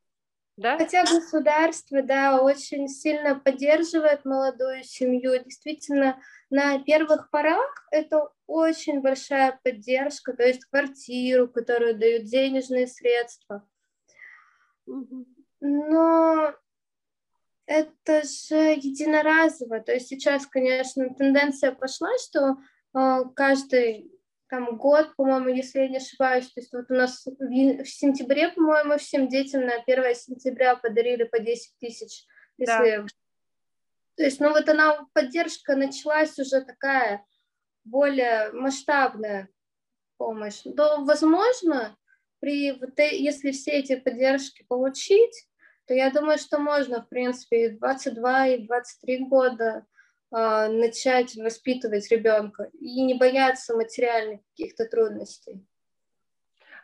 Да? 0.59 0.77
Хотя 0.77 1.05
государство, 1.05 2.01
да, 2.01 2.41
очень 2.41 2.89
сильно 2.89 3.39
поддерживает 3.39 4.25
молодую 4.25 4.83
семью. 4.83 5.41
Действительно, 5.41 6.21
на 6.49 6.83
первых 6.83 7.29
порах 7.29 7.87
это 7.91 8.27
очень 8.45 8.99
большая 8.99 9.57
поддержка, 9.63 10.33
то 10.33 10.43
есть 10.43 10.65
квартиру, 10.65 11.47
которую 11.47 11.97
дают 11.97 12.25
денежные 12.25 12.87
средства. 12.87 13.65
Но 15.61 16.53
это 17.65 18.23
же 18.23 18.73
единоразово. 18.75 19.79
То 19.79 19.93
есть 19.93 20.09
сейчас, 20.09 20.45
конечно, 20.45 21.07
тенденция 21.13 21.71
пошла, 21.71 22.09
что 22.17 22.57
э, 22.93 23.23
каждый 23.33 24.11
там 24.49 24.77
год, 24.77 25.15
по-моему, 25.15 25.49
если 25.49 25.79
я 25.79 25.87
не 25.87 25.97
ошибаюсь, 25.97 26.47
то 26.47 26.59
есть 26.59 26.73
вот 26.73 26.89
у 26.89 26.95
нас 26.95 27.25
в, 27.25 27.83
в 27.83 27.87
сентябре, 27.87 28.49
по-моему, 28.49 28.97
всем 28.97 29.27
детям 29.27 29.65
на 29.65 29.75
1 29.75 30.15
сентября 30.15 30.75
подарили 30.75 31.23
по 31.23 31.39
10 31.39 31.77
тысяч. 31.79 32.25
Если... 32.57 32.97
Да. 32.97 33.05
То 34.17 34.23
есть, 34.23 34.39
ну 34.41 34.49
вот 34.49 34.67
она, 34.67 35.07
поддержка 35.13 35.75
началась 35.75 36.37
уже 36.39 36.61
такая 36.61 37.23
более 37.85 38.51
масштабная 38.51 39.47
помощь. 40.17 40.61
То, 40.75 41.05
возможно, 41.05 41.95
при, 42.39 42.73
вот, 42.73 42.97
если 42.99 43.51
все 43.51 43.71
эти 43.71 43.95
поддержки 43.95 44.65
получить, 44.67 45.47
то 45.85 45.93
я 45.93 46.11
думаю, 46.11 46.37
что 46.37 46.57
можно, 46.57 47.01
в 47.01 47.07
принципе, 47.07 47.67
и 47.67 47.69
22, 47.69 48.47
и 48.47 48.67
23 48.67 49.25
года 49.25 49.85
начать 50.31 51.35
воспитывать 51.35 52.11
ребенка 52.11 52.69
и 52.79 53.01
не 53.01 53.15
бояться 53.15 53.75
материальных 53.75 54.41
каких-то 54.49 54.85
трудностей. 54.85 55.65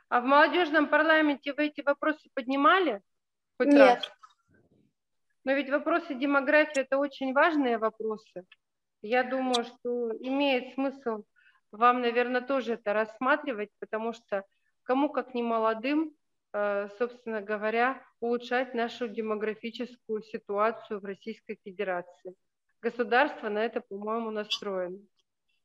А 0.10 0.22
в 0.22 0.26
молодежном 0.26 0.88
парламенте 0.88 1.54
вы 1.54 1.68
эти 1.68 1.82
вопросы 1.82 2.30
поднимали? 2.34 3.02
Хоть 3.58 3.68
Нет. 3.68 3.78
Раз? 3.78 4.12
Но 5.44 5.54
ведь 5.54 5.70
вопросы 5.70 6.16
демографии 6.16 6.82
это 6.82 6.98
очень 6.98 7.34
важные 7.34 7.78
вопросы. 7.78 8.46
Я 9.02 9.24
думаю, 9.24 9.64
что 9.64 10.12
имеет 10.20 10.74
смысл 10.74 11.24
вам, 11.72 12.02
наверное, 12.02 12.42
тоже 12.42 12.74
это 12.74 12.94
рассматривать, 12.94 13.70
потому 13.80 14.14
что 14.14 14.46
кому 14.84 15.10
как 15.10 15.34
не 15.34 15.44
молодым, 15.44 16.16
э, 16.54 16.88
собственно 16.98 17.42
говоря, 17.42 18.02
улучшать 18.20 18.74
нашу 18.74 19.08
демографическую 19.08 20.24
ситуацию 20.24 21.00
в 21.00 21.06
Российской 21.06 21.60
Федерации 21.64 22.36
государство 22.86 23.50
на 23.50 23.66
это, 23.66 23.82
по-моему, 23.82 24.30
настроено. 24.30 25.00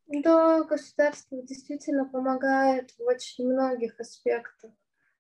Да, 0.07 0.63
государство 0.65 1.43
действительно 1.43 2.07
помогает 2.07 2.91
в 2.93 3.03
очень 3.03 3.47
многих 3.47 4.01
аспектах. 4.01 4.73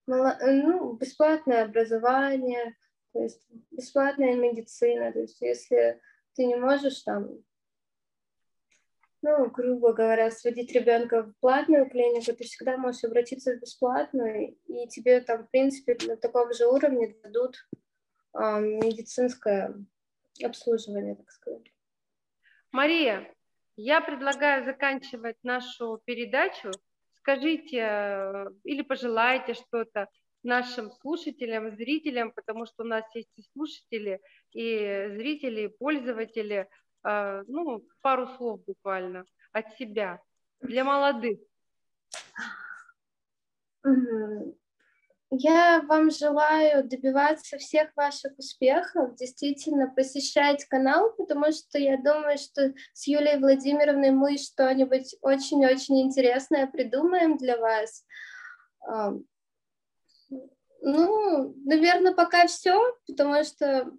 Ну, 0.06 0.94
бесплатное 0.94 1.64
образование, 1.64 2.76
то 3.12 3.22
есть 3.22 3.46
бесплатная 3.70 4.34
медицина, 4.34 5.12
то 5.12 5.20
есть 5.20 5.40
если 5.40 6.00
ты 6.34 6.46
не 6.46 6.56
можешь 6.56 7.02
там, 7.02 7.28
ну, 9.22 9.50
грубо 9.50 9.92
говоря, 9.92 10.30
сводить 10.30 10.72
ребенка 10.72 11.22
в 11.22 11.34
платную 11.40 11.88
клинику, 11.88 12.32
ты 12.32 12.44
всегда 12.44 12.78
можешь 12.78 13.04
обратиться 13.04 13.52
в 13.52 13.60
бесплатную, 13.60 14.56
и 14.66 14.88
тебе 14.88 15.20
там, 15.20 15.44
в 15.44 15.50
принципе, 15.50 15.96
на 16.08 16.16
таком 16.16 16.52
же 16.54 16.66
уровне 16.66 17.14
дадут 17.22 17.56
э, 18.34 18.60
медицинское 18.60 19.74
обслуживание, 20.42 21.14
так 21.14 21.30
сказать. 21.30 21.70
Мария, 22.72 23.32
Я 23.76 24.00
предлагаю 24.00 24.64
заканчивать 24.64 25.36
нашу 25.42 26.00
передачу. 26.04 26.70
Скажите 27.18 27.78
э, 27.78 28.46
или 28.64 28.82
пожелайте 28.82 29.54
что-то 29.54 30.08
нашим 30.42 30.90
слушателям, 31.00 31.70
зрителям, 31.76 32.30
потому 32.32 32.66
что 32.66 32.84
у 32.84 32.86
нас 32.86 33.04
есть 33.14 33.30
и 33.36 33.42
слушатели, 33.52 34.20
и 34.52 35.08
зрители, 35.16 35.62
и 35.62 35.68
пользователи. 35.68 36.68
Э, 37.04 37.42
ну, 37.48 37.82
пару 38.02 38.26
слов 38.36 38.64
буквально 38.64 39.24
от 39.52 39.72
себя 39.76 40.20
для 40.60 40.84
молодых. 40.84 41.38
Я 45.32 45.82
вам 45.82 46.10
желаю 46.10 46.82
добиваться 46.82 47.56
всех 47.56 47.90
ваших 47.94 48.36
успехов, 48.36 49.14
действительно 49.14 49.86
посещать 49.88 50.64
канал, 50.64 51.12
потому 51.16 51.52
что 51.52 51.78
я 51.78 51.96
думаю, 51.98 52.36
что 52.36 52.74
с 52.92 53.06
Юлией 53.06 53.38
Владимировной 53.38 54.10
мы 54.10 54.38
что-нибудь 54.38 55.14
очень-очень 55.22 56.02
интересное 56.02 56.66
придумаем 56.66 57.36
для 57.36 57.56
вас. 57.58 58.04
Ну, 60.82 61.54
наверное, 61.64 62.12
пока 62.12 62.48
все, 62.48 62.80
потому 63.06 63.44
что 63.44 63.92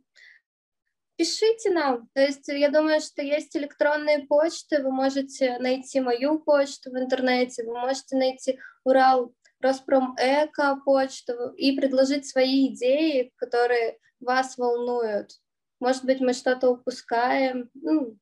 пишите 1.15 1.69
нам. 1.69 2.09
То 2.13 2.21
есть 2.21 2.47
я 2.49 2.69
думаю, 2.69 2.99
что 2.99 3.21
есть 3.21 3.55
электронные 3.55 4.25
почты, 4.25 4.83
вы 4.83 4.91
можете 4.91 5.59
найти 5.59 6.01
мою 6.01 6.39
почту 6.39 6.91
в 6.91 6.97
интернете, 6.97 7.63
вы 7.63 7.79
можете 7.79 8.17
найти 8.17 8.59
Урал 8.83 9.33
Роспромэко 9.61 10.81
почту 10.85 11.51
и 11.55 11.75
предложить 11.77 12.27
свои 12.27 12.73
идеи, 12.73 13.31
которые 13.37 13.97
вас 14.19 14.57
волнуют. 14.57 15.31
Может 15.79 16.05
быть, 16.05 16.21
мы 16.21 16.33
что-то 16.33 16.69
упускаем. 16.69 17.69
Ну, 17.73 18.17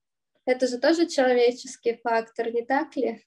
это 0.46 0.68
же 0.68 0.80
тоже 0.80 1.08
человеческий 1.08 2.00
фактор, 2.04 2.52
не 2.52 2.66
так 2.66 2.96
ли? 2.96 3.26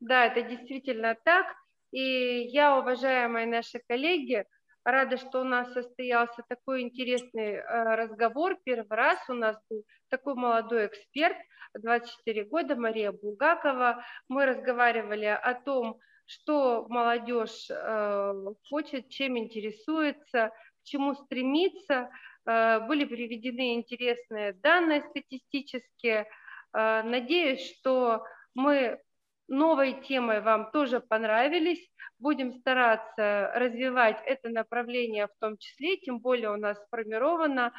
Да, 0.00 0.26
это 0.26 0.42
действительно 0.42 1.16
так. 1.24 1.46
И 1.92 2.48
я, 2.50 2.78
уважаемые 2.78 3.46
наши 3.46 3.80
коллеги, 3.86 4.44
рада, 4.84 5.16
что 5.16 5.40
у 5.40 5.44
нас 5.44 5.72
состоялся 5.72 6.42
такой 6.48 6.82
интересный 6.82 7.54
э, 7.54 7.94
разговор. 7.94 8.58
Первый 8.64 8.96
раз 8.96 9.18
у 9.28 9.34
нас 9.34 9.56
был 9.70 9.84
такой 10.08 10.34
молодой 10.34 10.86
эксперт, 10.86 11.36
24 11.74 12.44
года, 12.44 12.76
Мария 12.76 13.12
Булгакова. 13.12 14.04
Мы 14.28 14.46
разговаривали 14.46 15.26
о 15.26 15.54
том, 15.54 16.00
что 16.26 16.86
молодежь 16.88 17.68
э, 17.70 18.34
хочет, 18.68 19.08
чем 19.08 19.38
интересуется, 19.38 20.50
к 20.50 20.84
чему 20.84 21.14
стремится. 21.14 22.10
Э, 22.46 22.80
были 22.80 23.04
приведены 23.04 23.74
интересные 23.74 24.54
данные 24.54 25.02
статистические. 25.10 26.26
Э, 26.72 27.02
надеюсь, 27.02 27.76
что 27.78 28.24
мы 28.54 29.00
новой 29.48 30.00
темой 30.02 30.40
вам 30.40 30.70
тоже 30.70 31.00
понравились. 31.00 31.90
Будем 32.18 32.52
стараться 32.52 33.52
развивать 33.54 34.22
это 34.24 34.48
направление 34.48 35.26
в 35.26 35.34
том 35.40 35.58
числе, 35.58 35.98
тем 35.98 36.20
более 36.20 36.50
у 36.50 36.56
нас 36.56 36.82
сформирована 36.86 37.72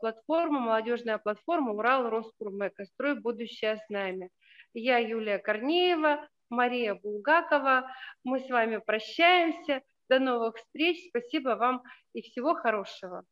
платформа, 0.00 0.58
молодежная 0.58 1.16
платформа 1.18 1.72
Урал 1.72 2.10
Роспромэко 2.10 2.84
«Строй 2.86 3.14
будущее 3.14 3.76
с 3.76 3.88
нами». 3.88 4.30
Я 4.74 4.98
Юлия 4.98 5.38
Корнеева, 5.38 6.28
Мария 6.50 6.94
Булгакова. 6.94 7.90
Мы 8.24 8.40
с 8.40 8.50
вами 8.50 8.78
прощаемся. 8.78 9.82
До 10.08 10.18
новых 10.18 10.56
встреч. 10.56 11.08
Спасибо 11.08 11.50
вам 11.50 11.82
и 12.12 12.20
всего 12.20 12.54
хорошего. 12.54 13.24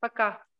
Пока. 0.00 0.46